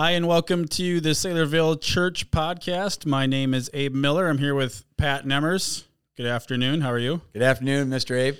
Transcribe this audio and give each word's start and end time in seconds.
Hi, 0.00 0.12
and 0.12 0.26
welcome 0.26 0.66
to 0.68 0.98
the 1.02 1.10
Saylorville 1.10 1.78
Church 1.78 2.30
podcast. 2.30 3.04
My 3.04 3.26
name 3.26 3.52
is 3.52 3.68
Abe 3.74 3.92
Miller. 3.94 4.28
I'm 4.28 4.38
here 4.38 4.54
with 4.54 4.82
Pat 4.96 5.26
Nemmers. 5.26 5.84
Good 6.16 6.24
afternoon. 6.24 6.80
How 6.80 6.90
are 6.90 6.98
you? 6.98 7.20
Good 7.34 7.42
afternoon, 7.42 7.90
Mr. 7.90 8.16
Abe. 8.18 8.36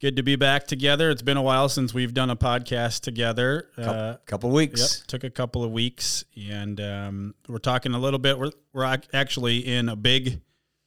Good 0.00 0.16
to 0.16 0.22
be 0.22 0.36
back 0.36 0.66
together. 0.66 1.10
It's 1.10 1.20
been 1.20 1.36
a 1.36 1.42
while 1.42 1.68
since 1.68 1.92
we've 1.92 2.14
done 2.14 2.30
a 2.30 2.34
podcast 2.36 3.00
together. 3.00 3.68
Couple, 3.76 3.92
Uh, 3.92 4.16
couple 4.24 4.50
weeks. 4.52 5.00
Yep, 5.00 5.06
took 5.08 5.24
a 5.24 5.28
couple 5.28 5.62
of 5.62 5.70
weeks, 5.70 6.24
and 6.34 6.80
um, 6.80 7.34
we're 7.46 7.58
talking 7.58 7.92
a 7.92 7.98
little 7.98 8.18
bit. 8.18 8.38
We're 8.38 8.52
we're 8.72 8.98
actually 9.12 9.58
in 9.58 9.90
a 9.90 9.96
big. 9.96 10.24
This 10.24 10.40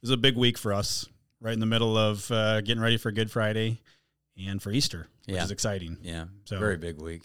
is 0.06 0.10
a 0.10 0.18
big 0.18 0.36
week 0.36 0.58
for 0.58 0.74
us, 0.74 1.08
right 1.40 1.54
in 1.54 1.60
the 1.60 1.68
middle 1.68 1.96
of 2.00 2.32
uh, 2.32 2.62
getting 2.62 2.82
ready 2.82 2.98
for 2.98 3.12
Good 3.12 3.30
Friday 3.30 3.80
and 4.44 4.60
for 4.60 4.72
Easter, 4.72 5.06
which 5.28 5.36
Yeah. 5.36 5.44
is 5.44 5.52
exciting. 5.52 6.00
Yeah, 6.02 6.26
So- 6.46 6.58
very 6.58 6.78
big 6.78 7.00
week. 7.00 7.22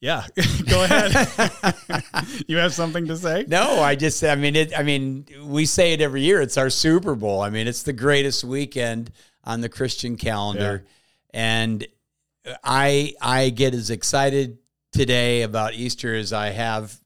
Yeah, 0.00 0.24
go 0.68 0.84
ahead. 0.84 1.74
you 2.48 2.56
have 2.56 2.72
something 2.72 3.06
to 3.08 3.16
say? 3.16 3.44
No, 3.46 3.80
I 3.80 3.94
just, 3.94 4.24
I 4.24 4.34
mean, 4.34 4.56
it. 4.56 4.76
I 4.76 4.82
mean, 4.82 5.26
we 5.44 5.66
say 5.66 5.92
it 5.92 6.00
every 6.00 6.22
year. 6.22 6.40
It's 6.40 6.56
our 6.56 6.70
Super 6.70 7.14
Bowl. 7.14 7.42
I 7.42 7.50
mean, 7.50 7.68
it's 7.68 7.82
the 7.82 7.92
greatest 7.92 8.42
weekend 8.42 9.12
on 9.44 9.60
the 9.60 9.68
Christian 9.68 10.16
calendar, 10.16 10.86
and 11.34 11.86
I, 12.64 13.14
I 13.20 13.50
get 13.50 13.74
as 13.74 13.90
excited 13.90 14.58
today 14.92 15.42
about 15.42 15.74
Easter 15.74 16.14
as 16.14 16.32
I 16.32 16.50
have 16.50 16.98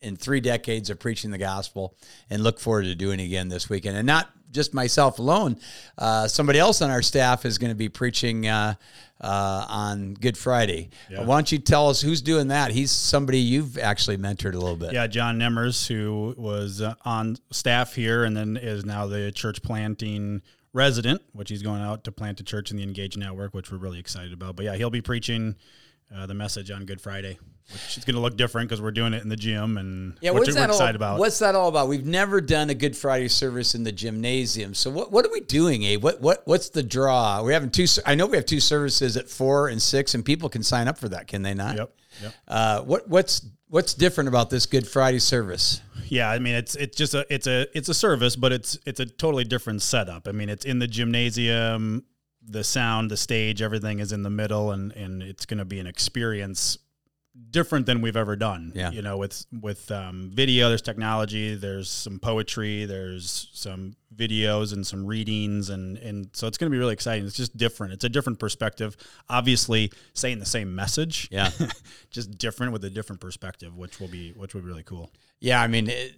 in 0.00 0.16
three 0.16 0.40
decades 0.40 0.90
of 0.90 0.98
preaching 0.98 1.30
the 1.30 1.38
gospel, 1.38 1.96
and 2.28 2.42
look 2.42 2.58
forward 2.58 2.84
to 2.84 2.96
doing 2.96 3.20
it 3.20 3.24
again 3.24 3.48
this 3.48 3.70
weekend. 3.70 3.96
And 3.96 4.06
not 4.06 4.28
just 4.52 4.74
myself 4.74 5.18
alone. 5.18 5.58
Uh, 5.98 6.28
somebody 6.28 6.58
else 6.58 6.82
on 6.82 6.90
our 6.90 7.02
staff 7.02 7.44
is 7.44 7.58
going 7.58 7.70
to 7.70 7.76
be 7.76 7.88
preaching 7.88 8.46
uh, 8.46 8.74
uh, 9.20 9.66
on 9.68 10.14
Good 10.14 10.36
Friday. 10.36 10.90
Yeah. 11.10 11.24
Why 11.24 11.36
don't 11.36 11.50
you 11.50 11.58
tell 11.58 11.88
us 11.88 12.00
who's 12.00 12.22
doing 12.22 12.48
that? 12.48 12.70
He's 12.70 12.90
somebody 12.90 13.38
you've 13.38 13.78
actually 13.78 14.18
mentored 14.18 14.54
a 14.54 14.58
little 14.58 14.76
bit. 14.76 14.92
Yeah, 14.92 15.06
John 15.06 15.38
Nemmers, 15.38 15.86
who 15.86 16.34
was 16.36 16.80
uh, 16.80 16.94
on 17.04 17.36
staff 17.50 17.94
here 17.94 18.24
and 18.24 18.36
then 18.36 18.56
is 18.56 18.84
now 18.84 19.06
the 19.06 19.32
church 19.32 19.62
planting 19.62 20.42
resident, 20.72 21.22
which 21.32 21.50
he's 21.50 21.62
going 21.62 21.82
out 21.82 22.04
to 22.04 22.12
plant 22.12 22.40
a 22.40 22.44
church 22.44 22.70
in 22.70 22.76
the 22.76 22.82
Engage 22.82 23.16
Network, 23.16 23.54
which 23.54 23.70
we're 23.70 23.78
really 23.78 23.98
excited 23.98 24.32
about. 24.32 24.56
But 24.56 24.64
yeah, 24.64 24.74
he'll 24.74 24.90
be 24.90 25.02
preaching 25.02 25.56
uh, 26.14 26.26
the 26.26 26.34
message 26.34 26.70
on 26.70 26.84
Good 26.84 27.00
Friday, 27.00 27.38
is 27.96 28.04
going 28.04 28.14
to 28.14 28.20
look 28.20 28.36
different 28.36 28.68
because 28.68 28.80
we're 28.80 28.90
doing 28.90 29.14
it 29.14 29.22
in 29.22 29.28
the 29.28 29.36
gym 29.36 29.78
and 29.78 30.16
Yeah, 30.20 30.30
what's 30.30 30.48
we're 30.48 30.54
that 30.54 30.70
excited 30.70 31.00
all, 31.02 31.08
about. 31.14 31.18
What's 31.18 31.38
that 31.40 31.54
all 31.54 31.68
about? 31.68 31.88
We've 31.88 32.06
never 32.06 32.40
done 32.40 32.70
a 32.70 32.74
Good 32.74 32.96
Friday 32.96 33.28
service 33.28 33.74
in 33.74 33.84
the 33.84 33.92
gymnasium. 33.92 34.74
So 34.74 34.90
what 34.90 35.12
what 35.12 35.26
are 35.26 35.32
we 35.32 35.40
doing, 35.40 35.82
Abe? 35.84 36.02
What 36.02 36.20
what 36.20 36.42
what's 36.46 36.70
the 36.70 36.82
draw? 36.82 37.42
We're 37.42 37.52
having 37.52 37.70
two. 37.70 37.86
I 38.06 38.14
know 38.14 38.26
we 38.26 38.36
have 38.36 38.46
two 38.46 38.60
services 38.60 39.16
at 39.16 39.28
four 39.28 39.68
and 39.68 39.80
six, 39.80 40.14
and 40.14 40.24
people 40.24 40.48
can 40.48 40.62
sign 40.62 40.88
up 40.88 40.98
for 40.98 41.08
that, 41.10 41.26
can 41.28 41.42
they 41.42 41.54
not? 41.54 41.76
Yep. 41.76 41.94
Yep. 42.22 42.34
Uh, 42.48 42.80
what 42.82 43.08
what's 43.08 43.46
what's 43.68 43.94
different 43.94 44.28
about 44.28 44.50
this 44.50 44.66
Good 44.66 44.86
Friday 44.86 45.18
service? 45.18 45.80
Yeah, 46.06 46.30
I 46.30 46.38
mean 46.38 46.54
it's 46.54 46.74
it's 46.74 46.96
just 46.96 47.14
a 47.14 47.26
it's 47.30 47.46
a 47.46 47.66
it's 47.76 47.88
a 47.88 47.94
service, 47.94 48.36
but 48.36 48.52
it's 48.52 48.78
it's 48.84 49.00
a 49.00 49.06
totally 49.06 49.44
different 49.44 49.82
setup. 49.82 50.28
I 50.28 50.32
mean 50.32 50.48
it's 50.50 50.64
in 50.64 50.78
the 50.78 50.86
gymnasium, 50.86 52.04
the 52.46 52.64
sound, 52.64 53.10
the 53.10 53.16
stage, 53.16 53.62
everything 53.62 53.98
is 53.98 54.12
in 54.12 54.22
the 54.22 54.30
middle, 54.30 54.72
and 54.72 54.92
and 54.92 55.22
it's 55.22 55.46
going 55.46 55.58
to 55.58 55.64
be 55.64 55.80
an 55.80 55.86
experience 55.86 56.76
different 57.50 57.86
than 57.86 58.00
we've 58.02 58.16
ever 58.16 58.36
done. 58.36 58.72
Yeah. 58.74 58.90
you 58.90 59.02
know, 59.02 59.16
with 59.16 59.44
with 59.60 59.90
um, 59.90 60.30
video, 60.34 60.68
there's 60.68 60.82
technology, 60.82 61.54
there's 61.54 61.88
some 61.90 62.18
poetry, 62.18 62.84
there's 62.84 63.48
some 63.52 63.96
videos 64.14 64.72
and 64.74 64.86
some 64.86 65.06
readings, 65.06 65.70
and 65.70 65.96
and 65.98 66.28
so 66.34 66.46
it's 66.46 66.58
going 66.58 66.70
to 66.70 66.74
be 66.74 66.78
really 66.78 66.92
exciting. 66.92 67.26
It's 67.26 67.36
just 67.36 67.56
different. 67.56 67.92
It's 67.94 68.04
a 68.04 68.08
different 68.08 68.38
perspective. 68.38 68.96
Obviously, 69.28 69.90
saying 70.14 70.38
the 70.38 70.46
same 70.46 70.74
message, 70.74 71.28
Yeah. 71.30 71.50
just 72.10 72.36
different 72.38 72.72
with 72.72 72.84
a 72.84 72.90
different 72.90 73.20
perspective, 73.20 73.76
which 73.76 73.98
will 74.00 74.08
be 74.08 74.32
which 74.32 74.54
will 74.54 74.60
be 74.60 74.68
really 74.68 74.82
cool. 74.84 75.10
Yeah, 75.40 75.60
I 75.62 75.66
mean, 75.68 75.88
it, 75.88 76.14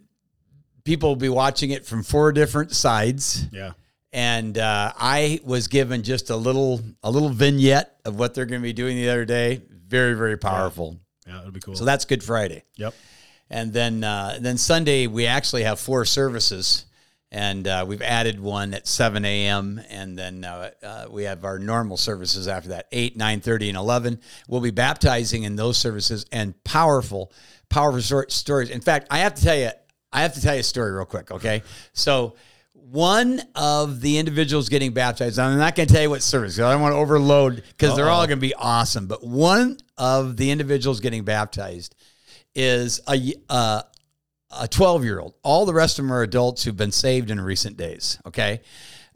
people 0.84 1.10
will 1.10 1.16
be 1.16 1.28
watching 1.28 1.70
it 1.70 1.86
from 1.86 2.02
four 2.02 2.32
different 2.32 2.72
sides. 2.72 3.46
Yeah. 3.52 3.72
and 4.12 4.58
uh, 4.58 4.92
I 4.96 5.40
was 5.44 5.68
given 5.68 6.02
just 6.02 6.30
a 6.30 6.36
little 6.36 6.80
a 7.02 7.10
little 7.10 7.28
vignette 7.30 7.96
of 8.04 8.18
what 8.18 8.34
they're 8.34 8.46
going 8.46 8.60
to 8.60 8.66
be 8.66 8.72
doing 8.72 8.96
the 8.96 9.08
other 9.08 9.24
day. 9.24 9.62
Very 9.86 10.14
very 10.14 10.36
powerful. 10.36 10.92
Yeah, 10.94 10.98
it'll 11.26 11.50
be 11.50 11.60
cool. 11.60 11.76
So 11.76 11.84
that's 11.84 12.04
Good 12.04 12.22
Friday, 12.22 12.64
yep. 12.76 12.94
and 13.50 13.72
then 13.72 14.04
uh, 14.04 14.38
then 14.40 14.58
Sunday 14.58 15.06
we 15.06 15.26
actually 15.26 15.64
have 15.64 15.80
four 15.80 16.04
services, 16.04 16.86
and 17.30 17.66
uh, 17.66 17.84
we've 17.86 18.02
added 18.02 18.40
one 18.40 18.74
at 18.74 18.86
seven 18.86 19.24
a.m. 19.24 19.80
and 19.90 20.18
then 20.18 20.44
uh, 20.44 20.70
uh, 20.82 21.06
we 21.10 21.24
have 21.24 21.44
our 21.44 21.58
normal 21.58 21.96
services 21.96 22.46
after 22.48 22.70
that 22.70 22.86
eight, 22.92 23.16
nine 23.16 23.40
thirty, 23.40 23.68
and 23.68 23.78
eleven. 23.78 24.20
We'll 24.48 24.60
be 24.60 24.70
baptizing 24.70 25.44
in 25.44 25.56
those 25.56 25.78
services 25.78 26.26
and 26.30 26.62
powerful, 26.64 27.32
powerful 27.68 28.02
stor- 28.02 28.30
stories. 28.30 28.70
In 28.70 28.80
fact, 28.80 29.08
I 29.10 29.18
have 29.18 29.34
to 29.34 29.42
tell 29.42 29.56
you, 29.56 29.70
I 30.12 30.22
have 30.22 30.34
to 30.34 30.40
tell 30.40 30.54
you 30.54 30.60
a 30.60 30.64
story 30.64 30.92
real 30.92 31.04
quick. 31.06 31.30
Okay, 31.30 31.62
so 31.92 32.34
one 32.90 33.40
of 33.54 34.00
the 34.00 34.18
individuals 34.18 34.68
getting 34.68 34.92
baptized, 34.92 35.38
I'm 35.38 35.58
not 35.58 35.74
going 35.74 35.88
to 35.88 35.94
tell 35.94 36.02
you 36.02 36.10
what 36.10 36.22
service, 36.22 36.56
'cause 36.56 36.64
I 36.64 36.72
don't 36.72 36.82
want 36.82 36.92
to 36.92 36.98
overload 36.98 37.56
because 37.56 37.96
they're 37.96 38.10
all 38.10 38.26
going 38.26 38.38
to 38.38 38.46
be 38.46 38.54
awesome. 38.54 39.06
But 39.06 39.24
one 39.24 39.78
of 39.96 40.36
the 40.36 40.50
individuals 40.50 41.00
getting 41.00 41.24
baptized 41.24 41.94
is 42.54 43.00
a 43.08 43.32
uh, 43.48 43.82
a 44.60 44.68
12 44.68 45.04
year 45.04 45.18
old. 45.18 45.34
All 45.42 45.66
the 45.66 45.74
rest 45.74 45.98
of 45.98 46.04
them 46.04 46.12
are 46.12 46.22
adults 46.22 46.62
who've 46.62 46.76
been 46.76 46.92
saved 46.92 47.30
in 47.30 47.40
recent 47.40 47.76
days. 47.76 48.18
Okay. 48.26 48.60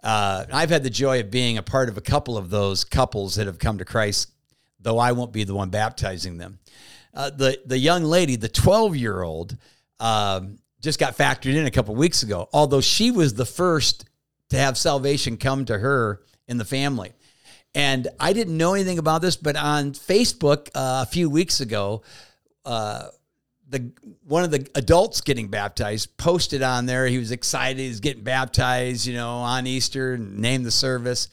Uh, 0.03 0.45
I've 0.53 0.71
had 0.71 0.83
the 0.83 0.91
joy 0.91 1.21
of 1.21 1.31
being 1.31 1.59
a 1.59 1.63
part 1.63 1.89
of 1.89 1.97
a 1.99 2.01
couple 2.01 2.37
of 2.37 2.51
those 2.51 2.85
couples 2.85 3.35
that 3.35 3.47
have 3.47 3.59
come 3.59 3.79
to 3.79 3.85
Christ, 3.85 4.31
though 4.81 4.99
I 4.99 5.13
won't 5.13 5.33
be 5.33 5.45
the 5.45 5.55
one 5.55 5.71
baptizing 5.71 6.39
them. 6.39 6.59
Uh, 7.13 7.31
the 7.31 7.61
the 7.67 7.79
young 7.79 8.05
lady, 8.05 8.37
the 8.37 8.49
12 8.49 8.97
year 8.97 9.23
old, 9.23 9.57
um, 10.01 10.59
just 10.81 10.99
got 10.99 11.17
factored 11.17 11.55
in 11.55 11.67
a 11.67 11.71
couple 11.71 11.95
weeks 11.95 12.23
ago. 12.23 12.49
Although 12.53 12.81
she 12.81 13.11
was 13.11 13.35
the 13.35 13.47
first 13.47 14.05
to 14.51 14.59
have 14.59 14.79
salvation 14.79 15.37
come 15.37 15.65
to 15.67 15.79
her 15.79 16.23
in 16.47 16.57
the 16.57 16.65
family. 16.65 17.13
And 17.75 18.09
I 18.19 18.33
didn't 18.33 18.57
know 18.57 18.75
anything 18.75 18.99
about 18.99 19.23
this, 19.23 19.37
but 19.37 19.57
on 19.57 19.93
Facebook 19.93 20.69
uh, 20.75 21.05
a 21.05 21.07
few 21.07 21.29
weeks 21.29 21.61
ago, 21.61 22.03
uh, 22.65 23.09
the 23.69 23.93
one 24.25 24.45
of 24.45 24.51
the 24.51 24.67
adults 24.75 25.21
getting 25.21 25.49
baptized 25.49 26.17
posted 26.17 26.63
on 26.63 26.87
there. 26.87 27.07
He 27.07 27.19
was 27.19 27.31
excited. 27.31 27.79
He's 27.79 28.01
getting 28.01 28.25
baptized, 28.25 29.07
you 29.07 29.15
know, 29.15 29.29
on 29.29 29.67
Easter 29.67 30.15
and 30.15 30.39
named 30.39 30.65
the 30.65 30.71
service. 30.71 31.29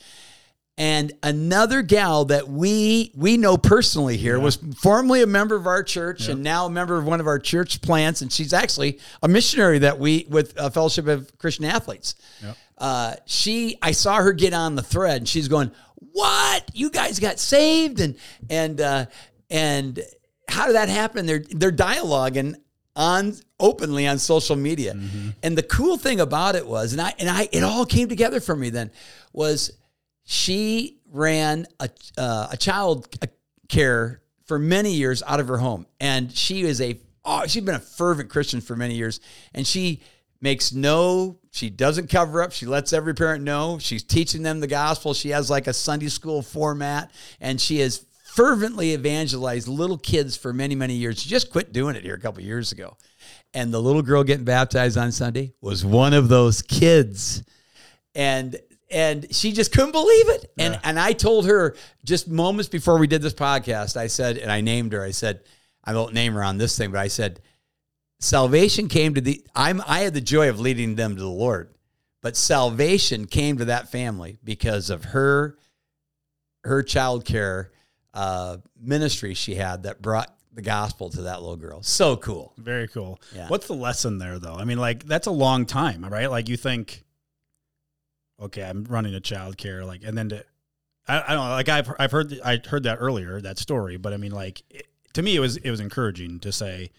And 0.77 1.13
another 1.23 1.81
gal 1.81 2.25
that 2.25 2.49
we 2.49 3.11
we 3.15 3.37
know 3.37 3.55
personally 3.55 4.17
here 4.17 4.37
was 4.37 4.57
formerly 4.77 5.21
a 5.21 5.27
member 5.27 5.55
of 5.55 5.67
our 5.67 5.83
church 5.83 6.27
and 6.27 6.43
now 6.43 6.65
a 6.65 6.69
member 6.69 6.97
of 6.97 7.05
one 7.05 7.21
of 7.21 7.27
our 7.27 7.39
church 7.39 7.81
plants, 7.81 8.21
and 8.21 8.29
she's 8.29 8.51
actually 8.51 8.99
a 9.23 9.29
missionary 9.29 9.79
that 9.79 9.99
we 9.99 10.25
with 10.29 10.53
a 10.57 10.69
Fellowship 10.69 11.07
of 11.07 11.37
Christian 11.37 11.63
Athletes. 11.63 12.15
Yep. 12.43 12.57
Uh, 12.77 13.15
she, 13.25 13.77
I 13.81 13.91
saw 13.91 14.17
her 14.17 14.33
get 14.33 14.53
on 14.53 14.75
the 14.75 14.83
thread, 14.83 15.17
and 15.17 15.29
she's 15.29 15.47
going, 15.47 15.71
"What? 15.95 16.69
You 16.73 16.89
guys 16.89 17.19
got 17.19 17.39
saved?" 17.39 18.01
and 18.01 18.17
and 18.49 18.81
uh, 18.81 19.05
and 19.49 20.01
how 20.49 20.65
did 20.65 20.75
that 20.75 20.89
happen? 20.89 21.25
They're 21.25 21.43
they're 21.51 21.71
dialoguing 21.71 22.55
on 22.97 23.35
openly 23.61 24.07
on 24.07 24.19
social 24.19 24.57
media, 24.57 24.91
and 25.41 25.57
the 25.57 25.63
cool 25.63 25.97
thing 25.97 26.19
about 26.19 26.55
it 26.55 26.67
was, 26.67 26.91
and 26.91 27.01
I 27.01 27.13
and 27.17 27.29
I, 27.29 27.47
it 27.53 27.63
all 27.63 27.85
came 27.85 28.09
together 28.09 28.41
for 28.41 28.57
me 28.57 28.69
then, 28.69 28.91
was 29.31 29.71
she 30.25 30.99
ran 31.11 31.65
a 31.79 31.89
uh, 32.17 32.49
a 32.51 32.57
child 32.57 33.07
care 33.69 34.21
for 34.45 34.59
many 34.59 34.93
years 34.93 35.23
out 35.25 35.39
of 35.39 35.47
her 35.47 35.57
home, 35.57 35.85
and 35.99 36.31
she 36.31 36.61
is 36.61 36.81
a 36.81 36.99
oh, 37.23 37.47
she's 37.47 37.63
been 37.63 37.75
a 37.75 37.79
fervent 37.79 38.29
Christian 38.29 38.61
for 38.61 38.75
many 38.75 38.95
years, 38.95 39.19
and 39.53 39.65
she 39.65 40.01
makes 40.41 40.73
no 40.73 41.39
she 41.55 41.69
doesn't 41.69 42.09
cover 42.09 42.43
up. 42.43 42.51
She 42.51 42.65
lets 42.65 42.91
every 42.91 43.15
parent 43.15 43.41
know. 43.41 43.79
She's 43.79 44.03
teaching 44.03 44.43
them 44.43 44.59
the 44.59 44.67
gospel. 44.67 45.13
She 45.13 45.29
has 45.29 45.49
like 45.49 45.67
a 45.67 45.73
sunday 45.73 46.09
school 46.09 46.41
format. 46.41 47.11
And 47.39 47.61
she 47.61 47.79
has 47.79 48.05
fervently 48.25 48.91
evangelized 48.91 49.69
little 49.69 49.97
kids 49.97 50.35
for 50.35 50.51
many 50.51 50.75
many 50.75 50.95
years. 50.95 51.21
She 51.21 51.29
just 51.29 51.51
quit 51.51 51.71
doing 51.71 51.95
it 51.95 52.03
here 52.03 52.15
a 52.15 52.19
couple 52.19 52.43
years 52.43 52.73
ago. 52.73 52.97
And 53.53 53.73
the 53.73 53.81
little 53.81 54.01
girl 54.01 54.25
getting 54.25 54.43
baptized 54.43 54.97
on 54.97 55.13
sunday 55.13 55.53
was 55.61 55.85
one 55.85 56.13
of 56.13 56.27
those 56.27 56.61
kids. 56.61 57.41
And 58.13 58.57
and 58.95 59.27
she 59.35 59.51
just 59.51 59.71
couldn't 59.71 59.91
believe 59.91 60.29
it. 60.29 60.51
And 60.57 60.73
Yeah. 60.75 60.79
and 60.83 60.99
I 60.99 61.11
told 61.13 61.45
her 61.45 61.75
just 62.03 62.27
moments 62.27 62.69
before 62.69 62.97
we 62.97 63.05
did 63.07 63.21
this 63.21 63.33
podcast, 63.33 63.97
I 63.97 64.07
said, 64.07 64.37
and 64.37 64.51
I 64.51 64.61
named 64.61 64.93
her. 64.93 65.03
I 65.03 65.11
said, 65.11 65.41
I 65.83 65.93
won't 65.93 66.13
name 66.13 66.33
her 66.33 66.43
on 66.43 66.57
this 66.57 66.77
thing, 66.77 66.91
but 66.91 66.99
I 66.99 67.09
said, 67.09 67.41
salvation 68.19 68.87
came 68.87 69.13
to 69.15 69.21
the. 69.21 69.45
I'm 69.55 69.81
I 69.85 69.99
had 69.99 70.13
the 70.13 70.21
joy 70.21 70.49
of 70.49 70.59
leading 70.59 70.95
them 70.95 71.15
to 71.15 71.21
the 71.21 71.27
Lord, 71.29 71.73
but 72.21 72.35
salvation 72.37 73.27
came 73.27 73.57
to 73.57 73.65
that 73.65 73.91
family 73.91 74.39
because 74.43 74.89
of 74.89 75.05
her 75.05 75.57
her 76.63 76.81
child 76.81 77.25
care 77.25 77.71
uh, 78.13 78.57
ministry 78.79 79.33
she 79.33 79.55
had 79.55 79.83
that 79.83 80.01
brought 80.01 80.33
the 80.53 80.61
gospel 80.61 81.09
to 81.09 81.23
that 81.23 81.41
little 81.41 81.57
girl. 81.57 81.83
So 81.83 82.15
cool. 82.15 82.53
Very 82.57 82.87
cool. 82.87 83.19
Yeah. 83.35 83.49
What's 83.49 83.67
the 83.67 83.75
lesson 83.75 84.17
there, 84.17 84.39
though? 84.39 84.55
I 84.55 84.63
mean, 84.63 84.77
like 84.79 85.03
that's 85.03 85.27
a 85.27 85.31
long 85.31 85.65
time, 85.65 86.03
right? 86.05 86.31
Like 86.31 86.47
you 86.49 86.55
think, 86.57 87.03
okay, 88.39 88.63
I'm 88.63 88.83
running 88.85 89.13
a 89.15 89.19
child 89.19 89.57
care, 89.57 89.85
like, 89.85 90.03
and 90.03 90.17
then 90.17 90.29
to, 90.29 90.43
I, 91.07 91.21
I 91.21 91.27
don't 91.35 91.45
know, 91.45 91.51
like 91.51 91.69
I've 91.69 91.91
I've 91.99 92.11
heard 92.11 92.39
I 92.43 92.59
heard 92.67 92.83
that 92.83 92.97
earlier 92.99 93.39
that 93.41 93.57
story, 93.59 93.97
but 93.97 94.13
I 94.13 94.17
mean, 94.17 94.31
like 94.31 94.63
it, 94.69 94.87
to 95.13 95.21
me, 95.21 95.35
it 95.35 95.39
was 95.39 95.57
it 95.57 95.69
was 95.71 95.79
encouraging 95.79 96.39
to 96.41 96.51
say, 96.51 96.91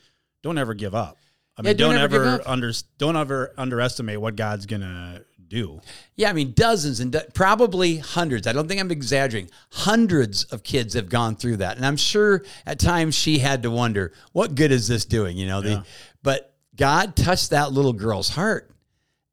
don't 0.43 0.59
ever 0.59 0.75
give 0.75 0.95
up. 0.95 1.19
I 1.59 1.63
Yeah, 1.63 1.69
mean, 1.71 1.77
don't 1.77 1.95
don't, 1.95 2.03
ever 2.03 2.25
ever 2.25 2.43
under 2.47 2.73
don't 2.99 3.17
ever 3.17 3.53
underestimate 3.59 4.21
what 4.21 4.37
God's 4.37 4.67
gonna 4.67 5.23
do. 5.49 5.81
Yeah, 6.17 6.31
I 6.31 6.33
mean, 6.33 6.53
dozens 6.55 6.99
and 7.01 7.13
do- 7.13 7.21
probably 7.35 7.99
hundreds. 7.99 8.47
I 8.47 8.53
don't 8.53 8.67
think 8.69 8.81
I'm 8.81 8.91
exaggerating. 8.91 9.51
Hundreds 9.73 10.45
of 10.45 10.63
kids 10.63 10.95
have 10.95 11.09
gone 11.09 11.37
through 11.37 11.59
that, 11.59 11.77
and 11.77 11.87
I'm 11.87 11.97
sure 11.97 12.45
at 12.67 12.79
times 12.79 13.15
she 13.15 13.39
had 13.39 13.63
to 13.63 13.71
wonder, 13.71 14.13
"What 14.33 14.55
good 14.55 14.73
is 14.73 14.89
this 14.89 15.05
doing?" 15.05 15.37
You 15.37 15.47
know, 15.47 15.61
Yeah. 15.63 15.69
the 15.77 15.85
but 16.23 16.55
God 16.77 17.17
touched 17.17 17.51
that 17.51 17.73
little 17.73 17.93
girl's 17.93 18.29
heart, 18.31 18.71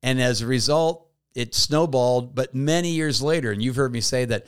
and 0.02 0.22
as 0.22 0.42
a 0.42 0.46
result, 0.48 1.03
it 1.36 1.56
snowballed. 1.56 2.36
But 2.36 2.54
many 2.56 2.90
years 2.90 3.22
later, 3.22 3.52
and 3.52 3.62
you've 3.64 3.76
heard 3.76 3.92
me 3.92 4.02
say 4.02 4.26
that 4.26 4.46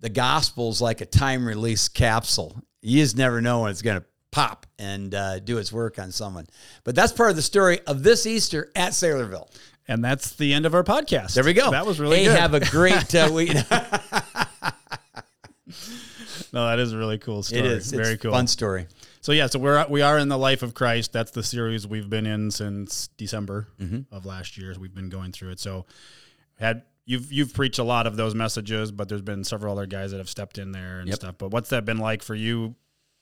the 0.00 0.08
gospel's 0.08 0.80
like 0.80 1.00
a 1.00 1.06
time 1.06 1.46
release 1.46 1.88
capsule. 1.88 2.62
You 2.82 3.02
just 3.02 3.16
never 3.16 3.40
know 3.40 3.62
when 3.62 3.70
it's 3.70 3.82
going 3.82 4.00
to 4.00 4.06
pop 4.30 4.66
and 4.78 5.14
uh, 5.14 5.38
do 5.40 5.58
its 5.58 5.72
work 5.72 5.98
on 5.98 6.12
someone. 6.12 6.46
But 6.84 6.94
that's 6.94 7.12
part 7.12 7.30
of 7.30 7.36
the 7.36 7.42
story 7.42 7.80
of 7.86 8.02
this 8.02 8.26
Easter 8.26 8.70
at 8.76 8.92
Saylorville. 8.92 9.48
And 9.88 10.04
that's 10.04 10.36
the 10.36 10.52
end 10.52 10.66
of 10.66 10.74
our 10.74 10.84
podcast. 10.84 11.32
There 11.34 11.42
we 11.44 11.54
go. 11.54 11.70
That 11.70 11.86
was 11.86 11.98
really 11.98 12.18
hey, 12.18 12.24
good. 12.26 12.38
have 12.38 12.54
a 12.54 12.60
great 12.60 13.14
uh, 13.14 13.30
week. 13.34 13.54
no, 16.52 16.66
that 16.66 16.78
is 16.78 16.92
a 16.92 16.98
really 16.98 17.18
cool 17.18 17.42
story. 17.42 17.60
It 17.62 17.66
is 17.66 17.90
very 17.92 18.14
it's 18.14 18.22
cool. 18.22 18.32
Fun 18.32 18.46
story. 18.46 18.86
So 19.20 19.32
yeah, 19.32 19.46
so 19.46 19.58
we're 19.58 19.84
we 19.88 20.02
are 20.02 20.18
in 20.18 20.28
the 20.28 20.38
life 20.38 20.62
of 20.62 20.74
Christ. 20.74 21.12
That's 21.12 21.30
the 21.30 21.42
series 21.42 21.86
we've 21.86 22.08
been 22.08 22.26
in 22.26 22.50
since 22.50 23.08
December 23.16 23.66
Mm-hmm. 23.80 24.14
of 24.14 24.24
last 24.26 24.56
year. 24.56 24.74
We've 24.78 24.94
been 24.94 25.08
going 25.08 25.32
through 25.32 25.50
it. 25.50 25.60
So 25.60 25.86
had 26.58 26.82
you've 27.06 27.32
you've 27.32 27.54
preached 27.54 27.78
a 27.78 27.84
lot 27.84 28.06
of 28.06 28.16
those 28.16 28.34
messages, 28.34 28.92
but 28.92 29.08
there's 29.08 29.22
been 29.22 29.44
several 29.44 29.72
other 29.72 29.86
guys 29.86 30.10
that 30.10 30.18
have 30.18 30.28
stepped 30.28 30.58
in 30.58 30.72
there 30.72 30.98
and 31.00 31.08
Yep. 31.08 31.16
stuff. 31.16 31.34
But 31.38 31.50
what's 31.50 31.70
that 31.70 31.84
been 31.84 31.98
like 31.98 32.22
for 32.22 32.34
you 32.34 32.74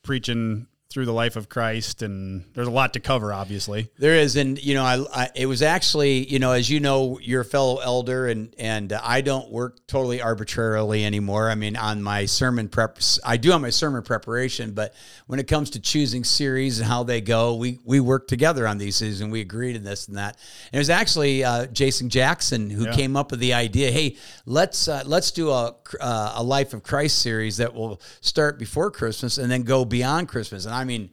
preaching 0.02 0.66
through 0.88 1.04
the 1.06 1.12
life 1.12 1.36
of 1.36 1.48
Christ? 1.48 2.02
And 2.02 2.44
there's 2.54 2.68
a 2.68 2.70
lot 2.70 2.92
to 2.94 3.00
cover, 3.00 3.32
obviously. 3.32 3.90
There 3.98 4.14
is, 4.14 4.36
and 4.36 4.62
you 4.62 4.74
know, 4.74 4.84
I, 4.84 5.04
I 5.14 5.28
it 5.34 5.46
was 5.46 5.62
actually, 5.62 6.26
you 6.26 6.38
know, 6.38 6.52
as 6.52 6.70
you 6.70 6.80
know, 6.80 7.18
you're 7.20 7.42
a 7.42 7.44
fellow 7.44 7.78
elder, 7.78 8.26
and 8.28 8.54
and 8.58 8.92
I 8.92 9.20
don't 9.20 9.50
work 9.50 9.86
totally 9.86 10.20
arbitrarily 10.22 11.04
anymore. 11.04 11.50
I 11.50 11.54
mean, 11.54 11.76
on 11.76 12.02
my 12.02 12.24
sermon 12.26 12.68
prep, 12.68 12.98
I 13.24 13.36
do 13.36 13.52
on 13.52 13.62
my 13.62 13.70
sermon 13.70 14.02
preparation, 14.02 14.72
but 14.72 14.94
when 15.26 15.38
it 15.40 15.48
comes 15.48 15.70
to 15.70 15.80
choosing 15.80 16.24
series 16.24 16.78
and 16.78 16.88
how 16.88 17.02
they 17.02 17.20
go, 17.20 17.54
we 17.56 17.78
we 17.84 18.00
work 18.00 18.28
together 18.28 18.66
on 18.66 18.78
these 18.78 18.96
series, 18.96 19.20
and 19.20 19.30
we 19.32 19.40
agreed 19.40 19.76
in 19.76 19.84
this 19.84 20.08
and 20.08 20.16
that. 20.16 20.36
And 20.72 20.74
it 20.74 20.78
was 20.78 20.90
actually 20.90 21.44
uh, 21.44 21.66
Jason 21.66 22.08
Jackson 22.08 22.70
who 22.70 22.84
Yeah. 22.84 22.92
came 22.94 23.16
up 23.16 23.30
with 23.32 23.40
the 23.40 23.54
idea. 23.54 23.90
Hey, 23.90 24.16
let's 24.46 24.88
uh, 24.88 25.02
let's 25.06 25.30
do 25.32 25.50
a 25.50 25.74
uh, 26.00 26.32
a 26.36 26.42
Life 26.42 26.74
of 26.74 26.82
Christ 26.82 27.18
series 27.18 27.56
that 27.56 27.74
will 27.74 28.00
start 28.20 28.58
before 28.58 28.90
Christmas 28.90 29.36
and 29.38 29.50
then 29.50 29.62
go 29.62 29.84
beyond 29.84 30.28
Christmas. 30.28 30.64
And 30.64 30.74
I 30.80 30.84
mean 30.84 31.10